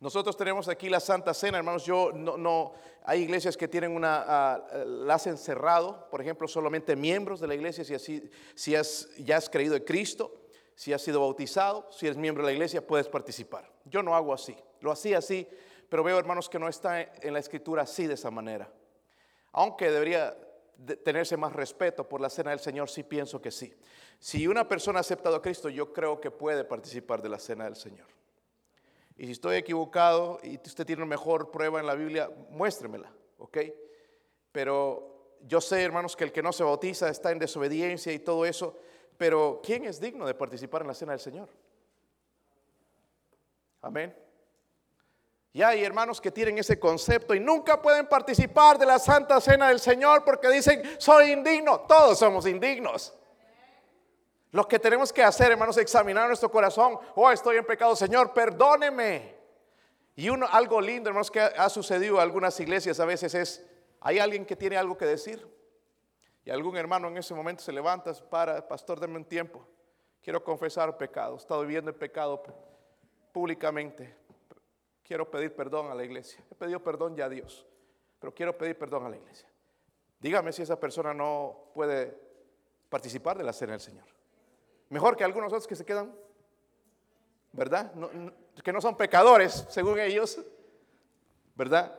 Nosotros 0.00 0.36
tenemos 0.36 0.68
aquí 0.68 0.88
la 0.88 1.00
Santa 1.00 1.34
Cena, 1.34 1.58
hermanos. 1.58 1.84
Yo 1.84 2.12
no, 2.12 2.72
hay 3.04 3.22
iglesias 3.22 3.56
que 3.56 3.66
tienen 3.66 3.90
una, 3.96 4.62
uh, 4.72 4.86
la 4.86 5.14
hacen 5.14 5.36
cerrado, 5.36 6.08
por 6.08 6.20
ejemplo, 6.20 6.46
solamente 6.46 6.94
miembros 6.94 7.40
de 7.40 7.48
la 7.48 7.54
iglesia, 7.54 7.84
si, 7.84 7.94
así, 7.94 8.30
si 8.54 8.76
has, 8.76 9.08
ya 9.18 9.36
has 9.36 9.50
creído 9.50 9.74
en 9.74 9.82
Cristo, 9.82 10.32
si 10.76 10.92
has 10.92 11.02
sido 11.02 11.20
bautizado, 11.20 11.88
si 11.90 12.06
eres 12.06 12.16
miembro 12.16 12.44
de 12.44 12.52
la 12.52 12.52
iglesia, 12.52 12.86
puedes 12.86 13.08
participar. 13.08 13.68
Yo 13.84 14.00
no 14.02 14.14
hago 14.14 14.32
así, 14.32 14.56
lo 14.80 14.92
hacía 14.92 15.18
así, 15.18 15.48
pero 15.88 16.04
veo, 16.04 16.16
hermanos, 16.16 16.48
que 16.48 16.60
no 16.60 16.68
está 16.68 17.02
en 17.02 17.32
la 17.32 17.40
escritura 17.40 17.82
así 17.82 18.06
de 18.06 18.14
esa 18.14 18.30
manera. 18.30 18.70
Aunque 19.50 19.90
debería 19.90 20.36
tenerse 21.02 21.36
más 21.36 21.52
respeto 21.52 22.08
por 22.08 22.20
la 22.20 22.30
cena 22.30 22.50
del 22.50 22.60
Señor, 22.60 22.88
sí 22.88 23.02
pienso 23.02 23.42
que 23.42 23.50
sí. 23.50 23.74
Si 24.20 24.46
una 24.46 24.68
persona 24.68 24.98
ha 24.98 25.00
aceptado 25.00 25.34
a 25.34 25.42
Cristo, 25.42 25.68
yo 25.68 25.92
creo 25.92 26.20
que 26.20 26.30
puede 26.30 26.62
participar 26.62 27.20
de 27.20 27.30
la 27.30 27.40
cena 27.40 27.64
del 27.64 27.74
Señor. 27.74 28.17
Y 29.18 29.26
si 29.26 29.32
estoy 29.32 29.56
equivocado 29.56 30.38
y 30.44 30.56
usted 30.64 30.86
tiene 30.86 31.04
mejor 31.04 31.50
prueba 31.50 31.80
en 31.80 31.86
la 31.86 31.96
Biblia, 31.96 32.30
muéstremela, 32.50 33.12
¿ok? 33.38 33.58
Pero 34.52 35.36
yo 35.42 35.60
sé, 35.60 35.82
hermanos, 35.82 36.16
que 36.16 36.22
el 36.22 36.32
que 36.32 36.42
no 36.42 36.52
se 36.52 36.62
bautiza 36.62 37.08
está 37.08 37.32
en 37.32 37.40
desobediencia 37.40 38.12
y 38.12 38.20
todo 38.20 38.46
eso, 38.46 38.76
pero 39.16 39.60
¿quién 39.62 39.84
es 39.84 40.00
digno 40.00 40.24
de 40.24 40.34
participar 40.34 40.82
en 40.82 40.88
la 40.88 40.94
cena 40.94 41.12
del 41.12 41.20
Señor? 41.20 41.48
Amén. 43.82 44.16
Y 45.52 45.62
hay 45.62 45.82
hermanos 45.82 46.20
que 46.20 46.30
tienen 46.30 46.58
ese 46.58 46.78
concepto 46.78 47.34
y 47.34 47.40
nunca 47.40 47.82
pueden 47.82 48.06
participar 48.06 48.78
de 48.78 48.86
la 48.86 49.00
Santa 49.00 49.40
Cena 49.40 49.68
del 49.68 49.80
Señor 49.80 50.24
porque 50.24 50.48
dicen, 50.48 50.80
soy 50.98 51.32
indigno. 51.32 51.80
Todos 51.80 52.20
somos 52.20 52.46
indignos. 52.46 53.12
Lo 54.50 54.66
que 54.66 54.78
tenemos 54.78 55.12
que 55.12 55.22
hacer, 55.22 55.52
hermanos, 55.52 55.76
es 55.76 55.82
examinar 55.82 56.26
nuestro 56.26 56.50
corazón. 56.50 56.98
Oh, 57.14 57.30
estoy 57.30 57.56
en 57.56 57.66
pecado, 57.66 57.94
Señor, 57.94 58.32
perdóneme. 58.32 59.36
Y 60.16 60.30
uno, 60.30 60.46
algo 60.50 60.80
lindo, 60.80 61.10
hermanos, 61.10 61.30
que 61.30 61.40
ha 61.40 61.68
sucedido 61.68 62.16
en 62.16 62.22
algunas 62.22 62.58
iglesias 62.58 62.98
a 62.98 63.04
veces 63.04 63.34
es, 63.34 63.64
hay 64.00 64.18
alguien 64.18 64.46
que 64.46 64.56
tiene 64.56 64.76
algo 64.76 64.96
que 64.96 65.04
decir. 65.04 65.46
Y 66.44 66.50
algún 66.50 66.76
hermano 66.76 67.08
en 67.08 67.18
ese 67.18 67.34
momento 67.34 67.62
se 67.62 67.72
levanta, 67.72 68.12
para, 68.30 68.66
pastor, 68.66 68.98
denme 68.98 69.16
un 69.16 69.24
tiempo. 69.24 69.66
Quiero 70.22 70.42
confesar 70.42 70.96
pecado. 70.96 71.34
He 71.34 71.38
estado 71.38 71.60
viviendo 71.60 71.90
el 71.90 71.96
pecado 71.96 72.42
públicamente. 73.32 74.16
Quiero 75.02 75.30
pedir 75.30 75.54
perdón 75.54 75.90
a 75.90 75.94
la 75.94 76.04
iglesia. 76.04 76.42
He 76.50 76.54
pedido 76.54 76.82
perdón 76.82 77.16
ya 77.16 77.26
a 77.26 77.28
Dios, 77.28 77.66
pero 78.18 78.34
quiero 78.34 78.56
pedir 78.56 78.78
perdón 78.78 79.06
a 79.06 79.10
la 79.10 79.16
iglesia. 79.16 79.48
Dígame 80.20 80.52
si 80.52 80.62
esa 80.62 80.80
persona 80.80 81.14
no 81.14 81.70
puede 81.74 82.18
participar 82.88 83.38
de 83.38 83.44
la 83.44 83.52
cena 83.52 83.72
del 83.72 83.80
Señor. 83.80 84.17
Mejor 84.88 85.16
que 85.16 85.24
algunos 85.24 85.48
otros 85.48 85.66
que 85.66 85.76
se 85.76 85.84
quedan, 85.84 86.14
¿verdad? 87.52 87.92
que 88.62 88.72
no 88.72 88.80
son 88.80 88.96
pecadores, 88.96 89.64
según 89.68 89.98
ellos, 89.98 90.38
¿verdad? 91.54 91.94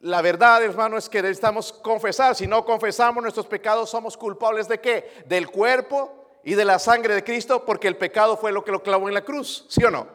La 0.00 0.20
verdad, 0.20 0.62
hermano, 0.62 0.98
es 0.98 1.08
que 1.08 1.22
necesitamos 1.22 1.72
confesar. 1.72 2.34
Si 2.34 2.46
no 2.46 2.64
confesamos 2.64 3.22
nuestros 3.22 3.46
pecados, 3.46 3.90
somos 3.90 4.16
culpables 4.16 4.68
de 4.68 4.80
qué? 4.80 5.24
Del 5.26 5.50
cuerpo 5.50 6.24
y 6.42 6.54
de 6.54 6.64
la 6.64 6.78
sangre 6.78 7.14
de 7.14 7.24
Cristo 7.24 7.64
porque 7.64 7.88
el 7.88 7.96
pecado 7.96 8.36
fue 8.36 8.52
lo 8.52 8.64
que 8.64 8.72
lo 8.72 8.82
clavó 8.82 9.08
en 9.08 9.14
la 9.14 9.24
cruz, 9.24 9.64
¿sí 9.68 9.82
o 9.84 9.90
no? 9.90 10.06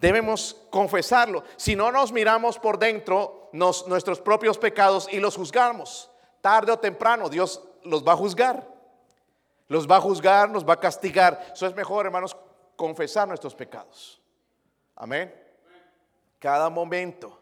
Debemos 0.00 0.56
confesarlo. 0.70 1.44
Si 1.56 1.76
no 1.76 1.92
nos 1.92 2.12
miramos 2.12 2.58
por 2.58 2.78
dentro 2.78 3.48
nuestros 3.52 4.20
propios 4.20 4.58
pecados 4.58 5.08
y 5.10 5.20
los 5.20 5.36
juzgamos, 5.36 6.10
tarde 6.40 6.72
o 6.72 6.78
temprano 6.78 7.28
Dios 7.28 7.62
los 7.84 8.06
va 8.06 8.12
a 8.12 8.16
juzgar. 8.16 8.75
Los 9.68 9.90
va 9.90 9.96
a 9.96 10.00
juzgar, 10.00 10.48
nos 10.50 10.66
va 10.66 10.74
a 10.74 10.80
castigar. 10.80 11.50
Eso 11.52 11.66
es 11.66 11.74
mejor, 11.74 12.06
hermanos, 12.06 12.36
confesar 12.76 13.26
nuestros 13.26 13.54
pecados. 13.54 14.20
Amén. 14.94 15.34
Cada 16.38 16.70
momento, 16.70 17.40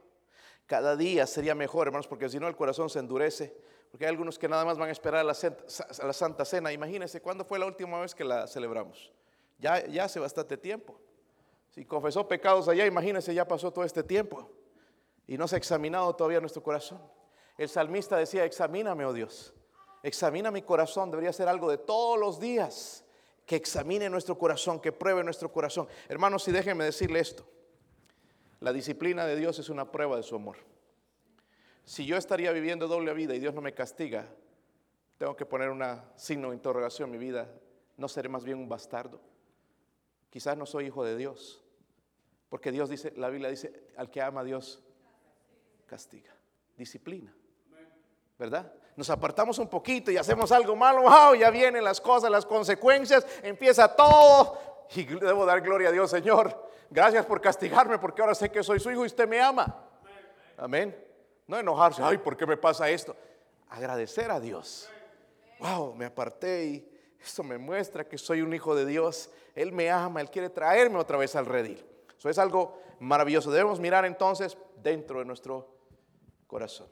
cada 0.66 0.96
día 0.96 1.26
sería 1.26 1.54
mejor, 1.54 1.88
hermanos, 1.88 2.06
porque 2.06 2.28
si 2.28 2.38
no 2.38 2.48
el 2.48 2.56
corazón 2.56 2.88
se 2.88 2.98
endurece. 2.98 3.54
Porque 3.90 4.06
hay 4.06 4.10
algunos 4.10 4.38
que 4.38 4.48
nada 4.48 4.64
más 4.64 4.76
van 4.76 4.88
a 4.88 4.92
esperar 4.92 5.20
a 5.20 5.24
la, 5.24 6.12
Santa 6.12 6.44
Cena. 6.44 6.72
Imagínense, 6.72 7.20
¿cuándo 7.20 7.44
fue 7.44 7.60
la 7.60 7.66
última 7.66 8.00
vez 8.00 8.12
que 8.12 8.24
la 8.24 8.48
celebramos? 8.48 9.12
Ya, 9.58 9.86
ya 9.86 10.04
hace 10.04 10.18
bastante 10.18 10.56
tiempo. 10.56 10.98
Si 11.70 11.84
confesó 11.84 12.26
pecados 12.26 12.68
allá, 12.68 12.86
imagínense, 12.86 13.32
ya 13.32 13.46
pasó 13.46 13.72
todo 13.72 13.84
este 13.84 14.02
tiempo. 14.02 14.50
Y 15.28 15.38
no 15.38 15.46
se 15.46 15.54
ha 15.54 15.58
examinado 15.58 16.12
todavía 16.16 16.40
nuestro 16.40 16.62
corazón. 16.62 17.00
El 17.56 17.68
salmista 17.68 18.16
decía, 18.16 18.44
examíname, 18.44 19.04
oh 19.04 19.12
Dios. 19.12 19.54
Examina 20.04 20.50
mi 20.50 20.60
corazón. 20.60 21.10
Debería 21.10 21.32
ser 21.32 21.48
algo 21.48 21.70
de 21.70 21.78
todos 21.78 22.20
los 22.20 22.38
días. 22.38 23.04
Que 23.46 23.56
examine 23.56 24.08
nuestro 24.10 24.38
corazón, 24.38 24.80
que 24.80 24.92
pruebe 24.92 25.24
nuestro 25.24 25.50
corazón. 25.50 25.88
Hermanos, 26.08 26.46
y 26.46 26.52
déjenme 26.52 26.84
decirle 26.84 27.20
esto. 27.20 27.44
La 28.60 28.72
disciplina 28.72 29.26
de 29.26 29.36
Dios 29.36 29.58
es 29.58 29.70
una 29.70 29.90
prueba 29.90 30.16
de 30.16 30.22
su 30.22 30.36
amor. 30.36 30.56
Si 31.86 32.04
yo 32.04 32.16
estaría 32.16 32.52
viviendo 32.52 32.86
doble 32.86 33.12
vida 33.14 33.34
y 33.34 33.38
Dios 33.38 33.54
no 33.54 33.62
me 33.62 33.72
castiga, 33.72 34.26
tengo 35.16 35.36
que 35.36 35.46
poner 35.46 35.70
un 35.70 35.82
signo 36.16 36.50
de 36.50 36.56
interrogación 36.56 37.10
mi 37.10 37.18
vida. 37.18 37.50
¿No 37.96 38.06
seré 38.08 38.28
más 38.28 38.44
bien 38.44 38.58
un 38.58 38.68
bastardo? 38.68 39.20
Quizás 40.28 40.56
no 40.56 40.66
soy 40.66 40.86
hijo 40.86 41.02
de 41.02 41.16
Dios. 41.16 41.62
Porque 42.50 42.72
Dios 42.72 42.90
dice, 42.90 43.12
la 43.16 43.30
Biblia 43.30 43.48
dice, 43.48 43.88
al 43.96 44.10
que 44.10 44.20
ama 44.20 44.42
a 44.42 44.44
Dios, 44.44 44.82
castiga. 45.86 46.34
Disciplina. 46.76 47.34
¿Verdad? 48.38 48.72
Nos 48.96 49.10
apartamos 49.10 49.58
un 49.58 49.68
poquito 49.68 50.10
y 50.10 50.16
hacemos 50.16 50.52
algo 50.52 50.76
malo, 50.76 51.02
wow, 51.02 51.34
ya 51.34 51.50
vienen 51.50 51.82
las 51.82 52.00
cosas, 52.00 52.30
las 52.30 52.46
consecuencias, 52.46 53.26
empieza 53.42 53.88
todo. 53.94 54.58
Y 54.94 55.04
debo 55.04 55.44
dar 55.44 55.60
gloria 55.60 55.88
a 55.88 55.92
Dios, 55.92 56.10
Señor. 56.10 56.70
Gracias 56.90 57.26
por 57.26 57.40
castigarme 57.40 57.98
porque 57.98 58.22
ahora 58.22 58.34
sé 58.34 58.50
que 58.50 58.62
soy 58.62 58.78
su 58.78 58.90
hijo 58.90 59.02
y 59.02 59.06
usted 59.06 59.26
me 59.26 59.40
ama. 59.40 59.82
Amén. 60.56 60.96
No 61.46 61.58
enojarse, 61.58 62.02
ay, 62.02 62.18
¿por 62.18 62.36
qué 62.36 62.46
me 62.46 62.56
pasa 62.56 62.88
esto? 62.88 63.16
Agradecer 63.68 64.30
a 64.30 64.38
Dios. 64.38 64.88
Wow, 65.58 65.94
me 65.94 66.04
aparté 66.04 66.64
y 66.66 66.88
esto 67.20 67.42
me 67.42 67.58
muestra 67.58 68.06
que 68.06 68.18
soy 68.18 68.42
un 68.42 68.54
hijo 68.54 68.74
de 68.74 68.86
Dios. 68.86 69.30
Él 69.54 69.72
me 69.72 69.90
ama, 69.90 70.20
Él 70.20 70.30
quiere 70.30 70.50
traerme 70.50 70.98
otra 70.98 71.16
vez 71.16 71.34
al 71.34 71.46
redil. 71.46 71.84
Eso 72.16 72.28
es 72.28 72.38
algo 72.38 72.80
maravilloso. 73.00 73.50
Debemos 73.50 73.80
mirar 73.80 74.04
entonces 74.04 74.56
dentro 74.82 75.18
de 75.18 75.24
nuestro 75.24 75.68
corazón. 76.46 76.88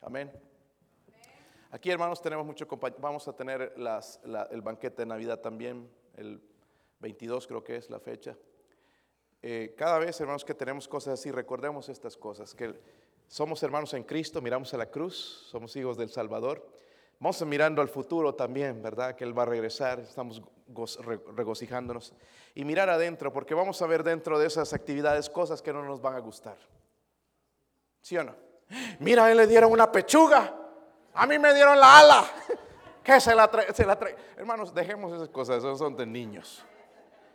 Amén. 0.00 0.32
Aquí, 1.74 1.90
hermanos, 1.90 2.20
tenemos 2.20 2.44
mucho 2.44 2.68
Vamos 2.98 3.26
a 3.28 3.32
tener 3.32 3.72
el 4.50 4.60
banquete 4.60 5.02
de 5.02 5.06
Navidad 5.06 5.40
también, 5.40 5.90
el 6.18 6.38
22 7.00 7.46
creo 7.46 7.64
que 7.64 7.76
es 7.76 7.88
la 7.88 7.98
fecha. 7.98 8.36
Eh, 9.40 9.74
cada 9.74 9.98
vez, 9.98 10.20
hermanos, 10.20 10.44
que 10.44 10.52
tenemos 10.52 10.86
cosas 10.86 11.18
así, 11.18 11.30
recordemos 11.30 11.88
estas 11.88 12.14
cosas, 12.18 12.54
que 12.54 12.78
somos 13.26 13.62
hermanos 13.62 13.94
en 13.94 14.04
Cristo, 14.04 14.42
miramos 14.42 14.74
a 14.74 14.76
la 14.76 14.90
cruz, 14.90 15.46
somos 15.50 15.74
hijos 15.74 15.96
del 15.96 16.10
Salvador. 16.10 16.62
Vamos 17.18 17.42
mirando 17.46 17.80
al 17.80 17.88
futuro 17.88 18.34
también, 18.34 18.82
¿verdad? 18.82 19.16
Que 19.16 19.24
Él 19.24 19.36
va 19.36 19.44
a 19.44 19.46
regresar, 19.46 19.98
estamos 19.98 20.42
regocijándonos. 21.34 22.12
Y 22.54 22.66
mirar 22.66 22.90
adentro, 22.90 23.32
porque 23.32 23.54
vamos 23.54 23.80
a 23.80 23.86
ver 23.86 24.02
dentro 24.02 24.38
de 24.38 24.46
esas 24.46 24.74
actividades 24.74 25.30
cosas 25.30 25.62
que 25.62 25.72
no 25.72 25.82
nos 25.82 26.02
van 26.02 26.16
a 26.16 26.18
gustar. 26.18 26.58
¿Sí 28.02 28.18
o 28.18 28.24
no? 28.24 28.36
Mira, 28.98 29.24
a 29.24 29.30
él 29.30 29.38
le 29.38 29.46
dieron 29.46 29.72
una 29.72 29.90
pechuga, 29.90 30.61
a 31.14 31.26
mí 31.26 31.38
me 31.38 31.52
dieron 31.54 31.78
la 31.78 31.98
ala. 31.98 32.24
¿Qué 33.02 33.20
se 33.20 33.34
la 33.34 33.48
trae? 33.48 33.72
Se 33.74 33.84
la 33.84 33.98
trae? 33.98 34.16
Hermanos, 34.36 34.72
dejemos 34.72 35.12
esas 35.12 35.28
cosas, 35.28 35.58
esos 35.58 35.78
son 35.78 35.96
de 35.96 36.06
niños. 36.06 36.64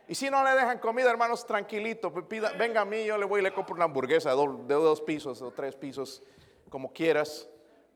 Y 0.08 0.14
si 0.14 0.30
no 0.30 0.42
le 0.42 0.52
dejan 0.52 0.78
comida, 0.78 1.10
hermanos, 1.10 1.46
tranquilito, 1.46 2.10
venga 2.58 2.80
a 2.80 2.84
mí, 2.86 3.04
yo 3.04 3.18
le 3.18 3.26
voy 3.26 3.40
y 3.40 3.42
le 3.42 3.52
compro 3.52 3.74
una 3.74 3.84
hamburguesa 3.84 4.30
de 4.30 4.74
dos 4.74 5.02
pisos 5.02 5.42
o 5.42 5.50
tres 5.50 5.76
pisos, 5.76 6.22
como 6.70 6.92
quieras, 6.94 7.46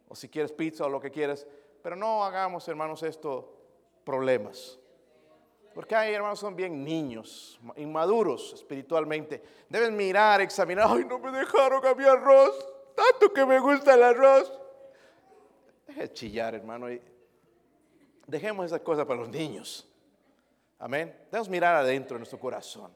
o 0.08 0.14
si 0.14 0.28
quieres 0.28 0.52
pizza 0.52 0.84
o 0.84 0.90
lo 0.90 1.00
que 1.00 1.10
quieras. 1.10 1.46
Pero 1.82 1.96
no 1.96 2.22
hagamos, 2.22 2.68
hermanos, 2.68 3.02
esto 3.02 3.56
problemas. 4.04 4.78
Porque 5.74 5.96
hay 5.96 6.12
hermanos 6.12 6.38
son 6.38 6.54
bien 6.54 6.84
niños, 6.84 7.58
inmaduros 7.76 8.52
espiritualmente. 8.52 9.42
Deben 9.70 9.96
mirar, 9.96 10.42
examinar. 10.42 10.86
Ay, 10.90 11.06
no 11.06 11.18
me 11.18 11.32
dejaron 11.32 11.84
a 11.86 11.94
mi 11.94 12.04
arroz. 12.04 12.68
Tanto 12.94 13.32
que 13.32 13.46
me 13.46 13.58
gusta 13.58 13.94
el 13.94 14.02
arroz. 14.02 14.52
Deje 15.94 16.12
chillar, 16.12 16.54
hermano. 16.54 16.86
dejemos 18.26 18.66
esas 18.66 18.80
cosas 18.80 19.04
para 19.04 19.20
los 19.20 19.28
niños. 19.28 19.86
Amén. 20.78 21.14
Debemos 21.30 21.48
mirar 21.50 21.76
adentro 21.76 22.14
de 22.14 22.20
nuestro 22.20 22.38
corazón. 22.38 22.90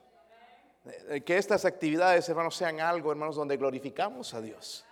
Que 1.23 1.37
estas 1.37 1.63
actividades, 1.65 2.27
hermanos, 2.27 2.55
sean 2.55 2.79
algo, 2.79 3.11
hermanos, 3.11 3.35
donde 3.35 3.55
glorificamos 3.55 4.33
a 4.33 4.41
Dios. 4.41 4.83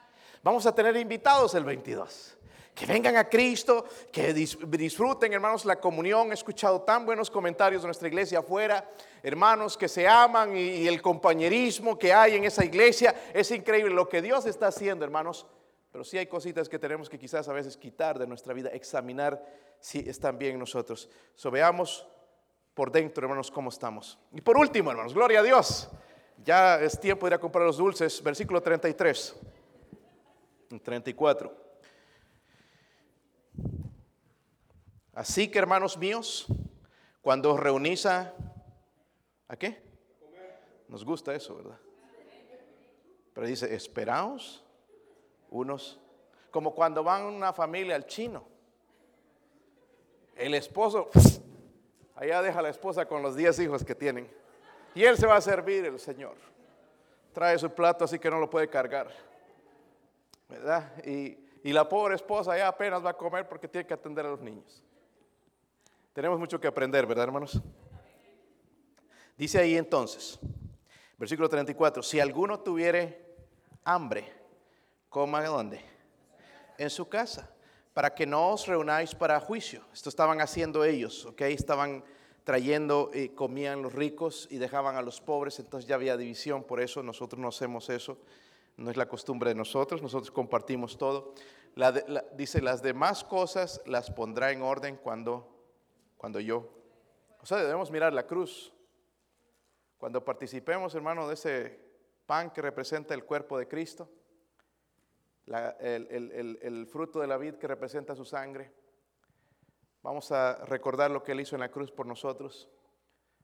Vamos 0.44 0.66
a 0.66 0.76
tener 0.76 0.96
invitados 0.98 1.56
el 1.56 1.64
22. 1.64 2.38
Que 2.76 2.86
vengan 2.86 3.16
a 3.16 3.28
Cristo, 3.28 3.86
que 4.12 4.34
disfruten, 4.34 5.34
hermanos, 5.34 5.66
la 5.66 5.78
comunión. 5.78 6.30
He 6.30 6.34
escuchado 6.36 6.82
tan 6.82 7.06
buenos 7.06 7.32
comentarios 7.32 7.82
de 7.82 7.88
nuestra 7.88 8.08
iglesia 8.08 8.40
afuera. 8.40 8.88
Hermanos 9.24 9.78
que 9.78 9.88
se 9.88 10.08
aman 10.08 10.56
y 10.56 10.86
el 10.86 11.02
compañerismo 11.02 11.98
que 11.98 12.14
hay 12.14 12.36
en 12.36 12.44
esa 12.44 12.64
iglesia. 12.64 13.16
Es 13.34 13.50
increíble 13.50 13.96
lo 13.96 14.08
que 14.08 14.22
Dios 14.22 14.46
está 14.46 14.68
haciendo, 14.68 15.06
hermanos. 15.06 15.48
Pero 15.96 16.04
sí 16.04 16.18
hay 16.18 16.26
cositas 16.26 16.68
que 16.68 16.78
tenemos 16.78 17.08
que 17.08 17.18
quizás 17.18 17.48
a 17.48 17.54
veces 17.54 17.78
quitar 17.78 18.20
de 18.20 18.28
nuestra 18.28 18.54
vida, 18.54 18.68
examinar 18.72 19.42
si 19.80 20.00
están 20.00 20.38
bien 20.38 20.60
nosotros. 20.60 21.10
So, 21.36 21.50
veamos 21.50 22.06
por 22.74 22.92
dentro, 22.92 23.24
hermanos, 23.24 23.50
cómo 23.50 23.70
estamos. 23.70 24.20
Y 24.34 24.42
por 24.42 24.58
último, 24.58 24.92
hermanos, 24.92 25.14
gloria 25.14 25.40
a 25.40 25.44
Dios. 25.44 25.88
Ya 26.44 26.82
es 26.82 27.00
tiempo 27.00 27.26
de 27.26 27.30
ir 27.30 27.34
a 27.36 27.40
comprar 27.40 27.66
los 27.66 27.78
dulces. 27.78 28.22
Versículo 28.22 28.62
33. 28.62 29.38
34. 30.84 31.58
Así 35.14 35.48
que, 35.48 35.60
hermanos 35.60 35.98
míos, 35.98 36.46
cuando 37.22 37.54
os 37.54 37.60
reunís 37.62 38.06
a... 38.06 38.34
¿A 39.48 39.56
qué? 39.56 39.82
Nos 40.90 41.06
gusta 41.06 41.34
eso, 41.34 41.56
¿verdad? 41.56 41.80
Pero 43.34 43.48
dice, 43.48 43.74
esperaos 43.74 44.65
unos, 45.56 46.00
como 46.52 46.74
cuando 46.74 47.04
van 47.04 47.24
una 47.24 47.54
familia 47.54 47.96
al 47.96 48.06
chino. 48.06 48.44
El 50.36 50.54
esposo 50.54 51.10
Allá 52.16 52.42
deja 52.42 52.62
la 52.62 52.70
esposa 52.70 53.06
con 53.06 53.22
los 53.22 53.36
10 53.36 53.60
hijos 53.60 53.84
que 53.84 53.94
tienen. 53.94 54.32
Y 54.94 55.04
él 55.04 55.18
se 55.18 55.28
va 55.28 55.36
a 55.36 55.42
servir, 55.42 55.86
el 55.86 56.00
Señor. 56.00 56.36
Trae 57.34 57.60
su 57.60 57.70
plato 57.70 58.06
así 58.06 58.18
que 58.18 58.30
no 58.30 58.40
lo 58.40 58.50
puede 58.50 58.70
cargar. 58.70 59.12
¿Verdad? 60.48 60.94
Y, 61.06 61.38
y 61.64 61.74
la 61.74 61.90
pobre 61.90 62.16
esposa 62.16 62.58
ya 62.58 62.70
apenas 62.70 63.04
va 63.04 63.10
a 63.10 63.18
comer 63.18 63.48
porque 63.50 63.68
tiene 63.68 63.86
que 63.86 63.94
atender 63.94 64.26
a 64.26 64.30
los 64.30 64.40
niños. 64.40 64.82
Tenemos 66.14 66.40
mucho 66.40 66.62
que 66.62 66.68
aprender, 66.68 67.06
¿verdad, 67.06 67.26
hermanos? 67.26 67.62
Dice 69.38 69.60
ahí 69.60 69.76
entonces, 69.76 70.40
versículo 71.18 71.50
34, 71.50 72.02
si 72.02 72.22
alguno 72.22 72.62
tuviere 72.62 73.36
hambre, 73.84 74.32
coma 75.16 75.42
dónde? 75.46 75.80
En 76.78 76.90
su 76.90 77.08
casa 77.08 77.50
para 77.94 78.14
que 78.14 78.26
no 78.26 78.50
os 78.50 78.68
reunáis 78.68 79.16
para 79.16 79.40
juicio. 79.40 79.82
Esto 79.94 80.10
estaban 80.10 80.42
haciendo 80.42 80.84
ellos, 80.84 81.26
¿ok? 81.26 81.40
Estaban 81.44 82.04
trayendo, 82.44 83.10
y 83.14 83.30
comían 83.30 83.82
los 83.82 83.94
ricos 83.94 84.46
y 84.52 84.58
dejaban 84.58 84.98
a 84.98 85.02
los 85.02 85.22
pobres, 85.22 85.58
entonces 85.60 85.88
ya 85.88 85.96
había 85.96 86.18
división, 86.18 86.66
por 86.66 86.82
eso 86.82 87.02
nosotros 87.02 87.40
no 87.40 87.48
hacemos 87.48 87.90
eso, 87.90 88.18
no 88.76 88.92
es 88.92 88.98
la 88.98 89.08
costumbre 89.08 89.52
de 89.52 89.56
nosotros, 89.56 90.02
nosotros 90.02 90.32
compartimos 90.32 90.98
todo. 90.98 91.34
dice, 92.34 92.62
las 92.62 92.82
demás 92.82 93.24
cosas 93.24 93.82
las 93.86 94.12
pondrá 94.12 94.52
en 94.52 94.64
orden 94.64 94.98
cuando, 94.98 95.48
cuando 96.18 96.42
yo. 96.42 96.70
O 97.42 97.46
sea, 97.46 97.60
debemos 97.60 97.90
mirar 97.90 98.12
la 98.12 98.28
cruz. 98.28 98.74
Cuando 99.98 100.26
participemos, 100.26 100.94
hermano, 100.94 101.26
de 101.26 101.36
ese 101.36 101.80
pan 102.26 102.52
que 102.52 102.62
representa 102.62 103.14
el 103.14 103.24
cuerpo 103.24 103.58
de 103.58 103.70
Cristo, 103.70 104.10
el, 105.48 106.88
fruto 106.92 107.20
de 107.20 107.28
la 107.28 107.38
vid 107.38 107.56
que 107.56 107.68
representa 107.68 108.16
su 108.16 108.26
sangre. 108.26 108.72
Vamos 110.02 110.32
a 110.32 110.66
recordar 110.66 111.12
lo 111.12 111.24
que 111.24 111.32
Él 111.32 111.42
hizo 111.42 111.56
en 111.56 111.62
la 111.62 111.70
cruz 111.70 111.92
por 111.92 112.06
nosotros, 112.06 112.70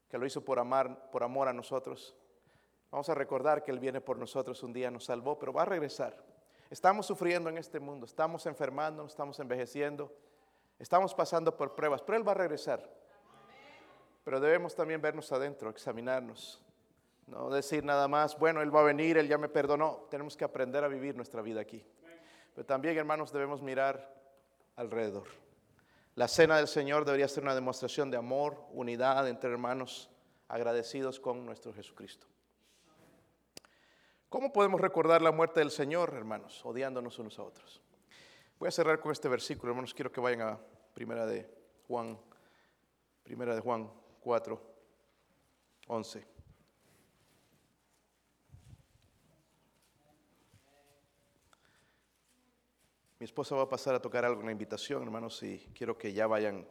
que 0.10 0.18
lo 0.18 0.26
hizo 0.26 0.44
por, 0.44 0.60
amar, 0.60 1.10
por 1.12 1.24
amor 1.24 1.48
a 1.48 1.54
nosotros. 1.54 2.16
Vamos 2.92 3.10
a 3.10 3.16
recordar 3.16 3.64
que 3.64 3.72
Él 3.72 3.80
viene 3.80 4.02
por 4.02 4.18
nosotros 4.18 4.62
un 4.64 4.74
día, 4.74 4.92
nos 4.92 5.06
salvó, 5.06 5.40
pero 5.40 5.54
va 5.54 5.64
a 5.64 5.66
regresar. 5.66 6.18
Estamos 6.70 7.06
sufriendo 7.06 7.50
en 7.50 7.58
este 7.58 7.80
mundo, 7.80 8.06
estamos 8.06 8.46
enfermando, 8.46 9.06
estamos 9.06 9.40
envejeciendo, 9.40 10.14
estamos 10.80 11.14
pasando 11.14 11.56
por 11.56 11.76
pruebas, 11.76 12.02
pero 12.02 12.18
Él 12.18 12.28
va 12.28 12.32
a 12.32 12.36
regresar. 12.36 12.88
Pero 14.24 14.40
debemos 14.40 14.76
también 14.76 15.02
vernos 15.02 15.32
adentro, 15.32 15.70
examinarnos. 15.70 16.64
No 17.32 17.50
decir 17.50 17.86
nada 17.86 18.10
más, 18.10 18.38
bueno, 18.38 18.62
Él 18.62 18.76
va 18.76 18.82
a 18.82 18.84
venir, 18.84 19.18
Él 19.18 19.30
ya 19.30 19.38
me 19.38 19.48
perdonó. 19.48 20.06
Tenemos 20.10 20.36
que 20.36 20.44
aprender 20.44 20.84
a 20.84 20.90
vivir 20.90 21.16
nuestra 21.16 21.42
vida 21.42 21.62
aquí. 21.62 21.82
Pero 22.54 22.66
también, 22.66 22.98
hermanos, 22.98 23.32
debemos 23.32 23.62
mirar 23.62 24.14
alrededor. 24.76 25.28
La 26.16 26.28
cena 26.28 26.58
del 26.58 26.68
Señor 26.68 27.06
debería 27.06 27.30
ser 27.30 27.44
una 27.44 27.56
demostración 27.56 28.12
de 28.12 28.18
amor, 28.18 28.66
unidad 28.74 29.30
entre 29.30 29.50
hermanos, 29.50 30.10
agradecidos 30.50 31.22
con 31.22 31.46
nuestro 31.46 31.74
Jesucristo. 31.74 32.28
¿Cómo 34.28 34.52
podemos 34.52 34.82
recordar 34.82 35.22
la 35.22 35.32
muerte 35.32 35.62
del 35.62 35.72
Señor, 35.72 36.14
hermanos, 36.14 36.66
odiándonos 36.66 37.18
unos 37.18 37.40
a 37.40 37.44
otros? 37.44 37.82
Voy 38.60 38.68
a 38.68 38.72
cerrar 38.72 39.00
con 39.00 39.14
este 39.14 39.30
versículo, 39.30 39.72
hermanos. 39.72 39.94
Quiero 39.94 40.12
que 40.12 40.20
vayan 40.20 40.42
a 40.42 40.60
Primera 40.94 41.26
de 41.26 41.50
Juan, 41.88 42.20
Primera 43.24 43.56
de 43.56 43.62
Juan 43.62 43.90
4, 44.20 44.62
11. 45.88 46.31
Mi 53.22 53.26
esposa 53.26 53.56
va 53.56 53.62
a 53.62 53.70
pasar 53.70 53.94
a 53.94 54.02
tocar 54.02 54.26
algo 54.26 54.40
en 54.40 54.48
la 54.48 54.52
invitación, 54.52 55.04
hermanos, 55.04 55.44
y 55.44 55.60
quiero 55.76 55.96
que 55.96 56.12
ya 56.12 56.26
vayan 56.26 56.68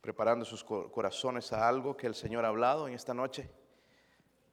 preparando 0.00 0.44
sus 0.44 0.62
corazones 0.62 1.52
a 1.52 1.66
algo 1.66 1.96
que 1.96 2.06
el 2.06 2.14
Señor 2.14 2.44
ha 2.44 2.48
hablado 2.48 2.86
en 2.86 2.94
esta 2.94 3.12
noche. 3.12 3.50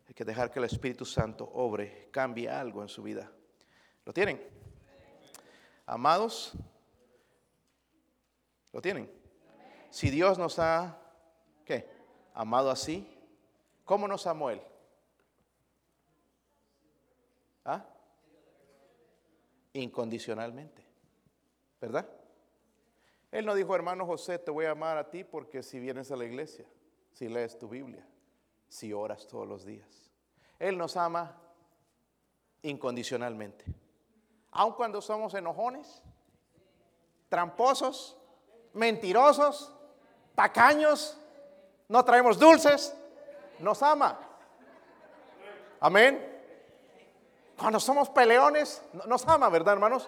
Hay 0.07 0.15
que 0.15 0.25
dejar 0.25 0.49
que 0.49 0.57
el 0.57 0.65
Espíritu 0.65 1.05
Santo 1.05 1.47
obre, 1.53 2.09
cambie 2.09 2.49
algo 2.49 2.81
en 2.81 2.89
su 2.89 3.03
vida. 3.03 3.31
¿Lo 4.03 4.13
tienen? 4.13 4.41
Amados, 5.85 6.53
¿lo 8.73 8.81
tienen? 8.81 9.07
Si 9.91 10.09
Dios 10.09 10.39
nos 10.39 10.57
ha, 10.57 10.99
¿qué? 11.63 11.87
Amado 12.33 12.71
así, 12.71 13.15
¿cómo 13.85 14.07
nos 14.07 14.25
amó 14.25 14.49
Él? 14.49 14.61
¿Ah? 17.63 17.85
Incondicionalmente. 19.73 20.86
¿Verdad? 21.79 22.07
Él 23.31 23.45
no 23.45 23.53
dijo, 23.53 23.75
hermano 23.75 24.05
José, 24.05 24.39
te 24.39 24.51
voy 24.51 24.65
a 24.65 24.71
amar 24.71 24.97
a 24.97 25.09
ti 25.09 25.23
porque 25.23 25.61
si 25.61 25.79
vienes 25.79 26.11
a 26.11 26.15
la 26.15 26.25
iglesia, 26.25 26.65
si 27.11 27.27
lees 27.27 27.57
tu 27.57 27.67
Biblia, 27.67 28.05
si 28.69 28.93
oras 28.93 29.27
todos 29.27 29.47
los 29.47 29.65
días. 29.65 30.11
Él 30.59 30.77
nos 30.77 30.97
ama 30.97 31.35
incondicionalmente. 32.61 33.65
Aun 34.51 34.73
cuando 34.73 35.01
somos 35.01 35.33
enojones, 35.33 36.01
tramposos, 37.29 38.17
mentirosos, 38.73 39.73
tacaños, 40.35 41.17
no 41.87 42.03
traemos 42.03 42.39
dulces, 42.39 42.95
nos 43.59 43.83
ama. 43.83 44.19
Amén. 45.79 46.33
Cuando 47.57 47.79
somos 47.79 48.09
peleones, 48.09 48.81
nos 49.05 49.27
ama, 49.27 49.49
¿verdad, 49.49 49.73
hermanos? 49.73 50.07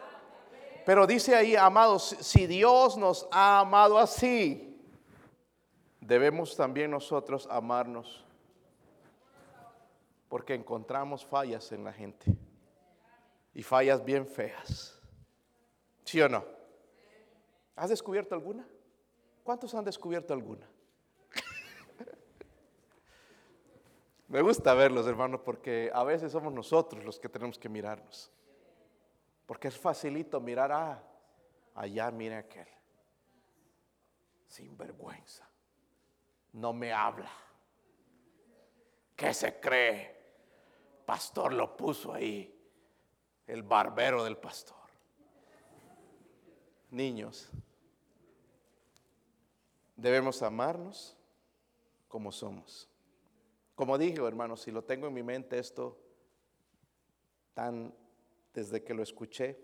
Pero 0.90 1.06
dice 1.06 1.36
ahí, 1.36 1.56
amados, 1.56 2.18
si 2.20 2.48
Dios 2.48 2.98
nos 2.98 3.28
ha 3.30 3.60
amado 3.60 4.00
así, 4.00 4.76
debemos 6.02 6.58
también 6.58 6.90
nosotros 6.90 7.48
amarnos. 7.52 8.26
Porque 10.28 10.56
encontramos 10.56 11.24
fallas 11.24 11.72
en 11.74 11.84
la 11.84 11.94
gente. 11.94 12.36
Y 13.54 13.62
fallas 13.62 14.04
bien 14.04 14.26
feas. 14.26 15.00
¿Sí 16.06 16.20
o 16.24 16.28
no? 16.28 16.44
¿Has 17.76 17.92
descubierto 17.92 18.34
alguna? 18.34 18.68
¿Cuántos 19.44 19.76
han 19.76 19.86
descubierto 19.86 20.34
alguna? 20.34 20.68
Me 24.28 24.42
gusta 24.42 24.74
verlos, 24.74 25.06
hermanos, 25.06 25.42
porque 25.46 25.92
a 25.94 26.04
veces 26.04 26.32
somos 26.32 26.52
nosotros 26.52 27.06
los 27.06 27.20
que 27.20 27.30
tenemos 27.30 27.60
que 27.60 27.70
mirarnos. 27.70 28.32
Porque 29.50 29.70
es 29.70 29.80
facilito 29.80 30.40
mirar, 30.40 30.72
ah, 30.72 31.04
allá 31.74 32.12
mire 32.12 32.36
aquel. 32.36 32.68
Sin 34.46 34.78
vergüenza. 34.78 35.50
No 36.54 36.72
me 36.72 36.94
habla. 36.94 37.32
¿Qué 39.16 39.34
se 39.34 39.60
cree? 39.60 40.16
Pastor 41.04 41.54
lo 41.54 41.76
puso 41.76 42.14
ahí. 42.14 42.56
El 43.48 43.64
barbero 43.64 44.24
del 44.24 44.38
pastor. 44.38 44.88
Niños, 46.92 47.50
debemos 49.96 50.44
amarnos 50.44 51.18
como 52.08 52.32
somos. 52.32 52.88
Como 53.74 53.98
dije, 53.98 54.24
hermanos, 54.24 54.62
si 54.62 54.70
lo 54.70 54.84
tengo 54.84 55.08
en 55.08 55.14
mi 55.16 55.24
mente 55.24 55.58
esto 55.58 55.98
tan 57.56 57.92
desde 58.54 58.84
que 58.84 58.94
lo 58.94 59.04
escuché. 59.04 59.58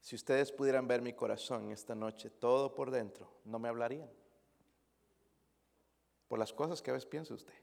Si 0.00 0.16
ustedes 0.16 0.50
pudieran 0.52 0.88
ver 0.88 1.02
mi 1.02 1.12
corazón 1.12 1.70
esta 1.70 1.94
noche, 1.94 2.30
todo 2.30 2.74
por 2.74 2.90
dentro, 2.90 3.30
no 3.44 3.58
me 3.58 3.68
hablarían. 3.68 4.10
Por 6.28 6.38
las 6.38 6.52
cosas 6.52 6.80
que 6.80 6.90
a 6.90 6.94
veces 6.94 7.08
piensa 7.08 7.34
usted. 7.34 7.54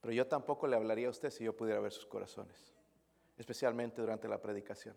Pero 0.00 0.12
yo 0.12 0.26
tampoco 0.26 0.66
le 0.66 0.76
hablaría 0.76 1.08
a 1.08 1.10
usted 1.10 1.30
si 1.30 1.44
yo 1.44 1.56
pudiera 1.56 1.80
ver 1.80 1.92
sus 1.92 2.06
corazones, 2.06 2.72
especialmente 3.36 4.00
durante 4.00 4.28
la 4.28 4.40
predicación. 4.40 4.96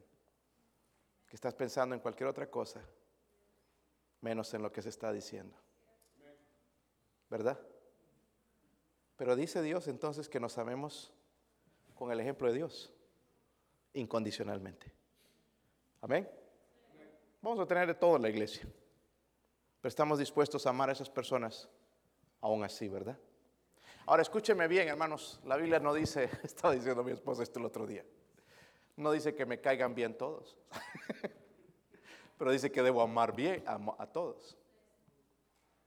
Que 1.28 1.36
estás 1.36 1.54
pensando 1.54 1.96
en 1.96 2.02
cualquier 2.02 2.30
otra 2.30 2.50
cosa, 2.50 2.82
menos 4.22 4.54
en 4.54 4.62
lo 4.62 4.72
que 4.72 4.82
se 4.82 4.90
está 4.90 5.12
diciendo. 5.12 5.58
¿Verdad? 7.30 7.60
Pero 9.16 9.36
dice 9.36 9.62
Dios 9.62 9.88
entonces 9.88 10.28
que 10.28 10.40
nos 10.40 10.58
amemos 10.58 11.14
con 12.02 12.12
el 12.12 12.20
ejemplo 12.20 12.48
de 12.48 12.56
Dios, 12.56 12.92
incondicionalmente. 13.94 14.92
Amén. 16.02 16.28
Vamos 17.44 17.60
a 17.60 17.68
tener 17.68 17.86
de 17.86 17.94
todo 17.94 18.16
en 18.16 18.24
la 18.24 18.30
iglesia, 18.30 18.64
pero 19.80 19.88
estamos 19.88 20.18
dispuestos 20.18 20.66
a 20.66 20.72
amar 20.72 20.90
a 20.90 20.94
esas 20.94 21.12
personas 21.12 21.70
aún 22.40 22.64
así, 22.64 22.90
¿verdad? 22.90 23.20
Ahora 24.08 24.24
escúcheme 24.24 24.68
bien, 24.68 24.88
hermanos, 24.88 25.40
la 25.46 25.58
Biblia 25.58 25.80
no 25.80 25.94
dice, 25.94 26.28
estaba 26.44 26.74
diciendo 26.74 27.04
mi 27.04 27.12
esposa 27.12 27.44
esto 27.44 27.60
el 27.60 27.66
otro 27.66 27.86
día, 27.86 28.04
no 28.96 29.12
dice 29.12 29.36
que 29.36 29.46
me 29.46 29.62
caigan 29.62 29.94
bien 29.94 30.18
todos, 30.18 30.58
pero 32.40 32.52
dice 32.52 32.72
que 32.72 32.82
debo 32.82 33.04
amar 33.04 33.36
bien 33.36 33.64
a, 33.68 34.08
todos. 34.08 34.58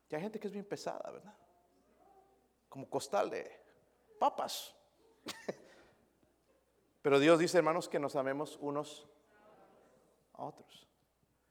Y 0.08 0.14
hay 0.14 0.22
gente 0.22 0.38
que 0.38 0.46
es 0.46 0.52
bien 0.52 0.64
pesada, 0.64 1.10
¿verdad? 1.10 1.34
Como 2.68 2.88
costal 2.88 3.30
de 3.30 3.50
papas. 4.20 4.76
Pero 7.04 7.20
Dios 7.20 7.38
dice, 7.38 7.58
hermanos, 7.58 7.86
que 7.86 7.98
nos 7.98 8.16
amemos 8.16 8.56
unos 8.62 9.06
a 10.32 10.44
otros. 10.44 10.88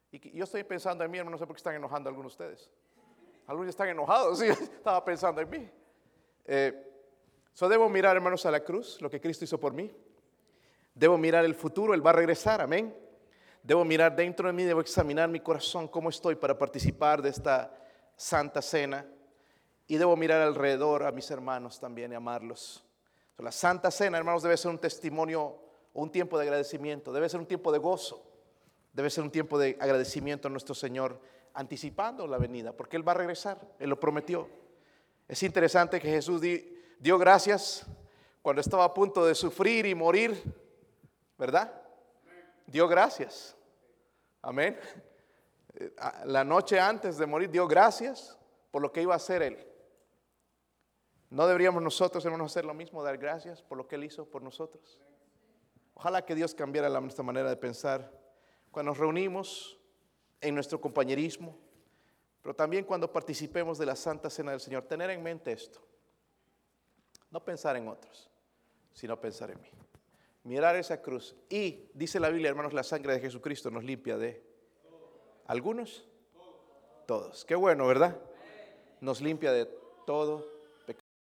Y 0.10 0.36
yo 0.36 0.46
estoy 0.46 0.64
pensando 0.64 1.04
en 1.04 1.12
mí, 1.12 1.20
hermanos, 1.20 1.40
no 1.40 1.44
sé 1.44 1.48
por 1.48 1.56
qué 1.56 1.60
están 1.60 1.76
enojando 1.76 2.10
algunos 2.10 2.36
de 2.36 2.44
ustedes. 2.44 2.72
Algunos 3.46 3.70
están 3.70 3.88
enojados, 3.88 4.40
sí, 4.40 4.48
estaba 4.48 5.06
pensando 5.06 5.42
en 5.42 5.50
mí. 5.52 5.70
Eh, 6.46 6.92
debo 7.70 7.88
mirar, 7.88 8.16
hermanos, 8.16 8.44
a 8.48 8.50
la 8.50 8.64
cruz, 8.64 9.00
lo 9.00 9.12
que 9.12 9.22
Cristo 9.22 9.46
hizo 9.46 9.60
por 9.60 9.74
mí. 9.74 9.92
Debo 10.96 11.20
mirar 11.20 11.46
el 11.46 11.54
futuro, 11.54 11.94
Él 11.94 12.04
va 12.04 12.10
a 12.10 12.14
regresar, 12.14 12.60
amén. 12.60 12.92
Debo 13.62 13.86
mirar 13.86 14.16
dentro 14.16 14.48
de 14.48 14.54
mí, 14.54 14.64
debo 14.64 14.82
examinar 14.82 15.30
mi 15.30 15.40
corazón, 15.40 15.88
cómo 15.88 16.10
estoy 16.10 16.34
para 16.34 16.58
participar 16.58 17.22
de 17.22 17.30
esta 17.30 17.72
santa 18.16 18.60
cena. 18.60 19.06
Y 19.86 19.98
debo 19.98 20.18
mirar 20.18 20.42
alrededor 20.42 21.04
a 21.04 21.12
mis 21.12 21.30
hermanos 21.30 21.80
también 21.80 22.12
y 22.12 22.16
amarlos. 22.16 22.84
La 23.38 23.52
Santa 23.52 23.92
Cena, 23.92 24.18
hermanos, 24.18 24.44
debe 24.44 24.58
ser 24.58 24.72
un 24.72 24.80
testimonio 24.80 25.60
un 25.94 26.12
tiempo 26.12 26.38
de 26.38 26.46
agradecimiento, 26.46 27.14
debe 27.14 27.30
ser 27.30 27.40
un 27.40 27.46
tiempo 27.46 27.72
de 27.72 27.78
gozo, 27.78 28.26
debe 28.94 29.10
ser 29.10 29.24
un 29.24 29.32
tiempo 29.32 29.58
de 29.60 29.78
agradecimiento 29.80 30.48
a 30.48 30.52
nuestro 30.52 30.74
Señor, 30.74 31.20
anticipando 31.54 32.26
la 32.26 32.38
venida, 32.38 32.74
porque 32.74 32.98
Él 32.98 33.08
va 33.08 33.12
a 33.12 33.16
regresar, 33.16 33.60
Él 33.80 33.90
lo 33.90 34.00
prometió. 34.00 34.50
Es 35.28 35.44
interesante 35.44 36.00
que 36.00 36.10
Jesús 36.10 36.42
dio 37.00 37.18
gracias 37.18 37.86
cuando 38.42 38.62
estaba 38.62 38.86
a 38.86 38.94
punto 38.94 39.26
de 39.26 39.36
sufrir 39.36 39.86
y 39.86 39.96
morir, 39.96 40.42
¿verdad? 41.38 41.72
Dio 42.66 42.88
gracias. 42.88 43.56
Amén. 44.42 44.80
Eh, 45.76 45.94
la 46.26 46.44
noche 46.44 46.80
antes 46.80 47.18
de 47.18 47.26
morir 47.26 47.50
dio 47.50 47.68
gracias 47.68 48.38
por 48.72 48.82
lo 48.82 48.92
que 48.92 49.02
iba 49.02 49.14
a 49.14 49.18
hacer 49.18 49.42
Él. 49.44 49.73
¿No 51.34 51.48
deberíamos 51.48 51.82
nosotros, 51.82 52.24
hermanos, 52.26 52.52
hacer 52.52 52.64
lo 52.64 52.76
mismo, 52.76 53.02
dar 53.02 53.18
gracias 53.18 53.64
por 53.64 53.76
lo 53.76 53.88
que 53.88 53.96
Él 53.96 54.04
hizo 54.04 54.30
por 54.30 54.44
nosotros? 54.44 55.00
Ojalá 55.96 56.24
que 56.24 56.36
Dios 56.36 56.54
cambiara 56.54 56.88
nuestra 57.02 57.24
manera 57.24 57.50
de 57.50 57.58
pensar 57.58 58.12
cuando 58.70 58.92
nos 58.92 59.00
reunimos 59.00 59.80
en 60.42 60.54
nuestro 60.54 60.80
compañerismo, 60.80 61.58
pero 62.44 62.56
también 62.56 62.86
cuando 62.86 63.12
participemos 63.12 63.80
de 63.80 63.88
la 63.88 63.96
Santa 63.96 64.30
Cena 64.30 64.52
del 64.52 64.60
Señor. 64.60 64.84
Tener 64.84 65.10
en 65.10 65.24
mente 65.24 65.52
esto. 65.52 65.82
No 67.32 67.44
pensar 67.44 67.78
en 67.78 67.88
otros, 67.88 68.30
sino 68.94 69.20
pensar 69.20 69.50
en 69.50 69.60
mí. 69.60 69.70
Mirar 70.44 70.76
esa 70.76 71.02
cruz. 71.02 71.36
Y, 71.50 71.90
dice 71.96 72.20
la 72.20 72.30
Biblia, 72.30 72.50
hermanos, 72.50 72.74
la 72.74 72.84
sangre 72.84 73.12
de 73.12 73.20
Jesucristo 73.20 73.72
nos 73.72 73.84
limpia 73.84 74.20
de 74.20 74.46
algunos, 75.48 76.08
todos. 77.08 77.44
Qué 77.44 77.56
bueno, 77.56 77.88
¿verdad? 77.88 78.20
nos 79.02 79.20
limpia 79.20 79.52
de 79.52 79.66
todo 80.06 80.53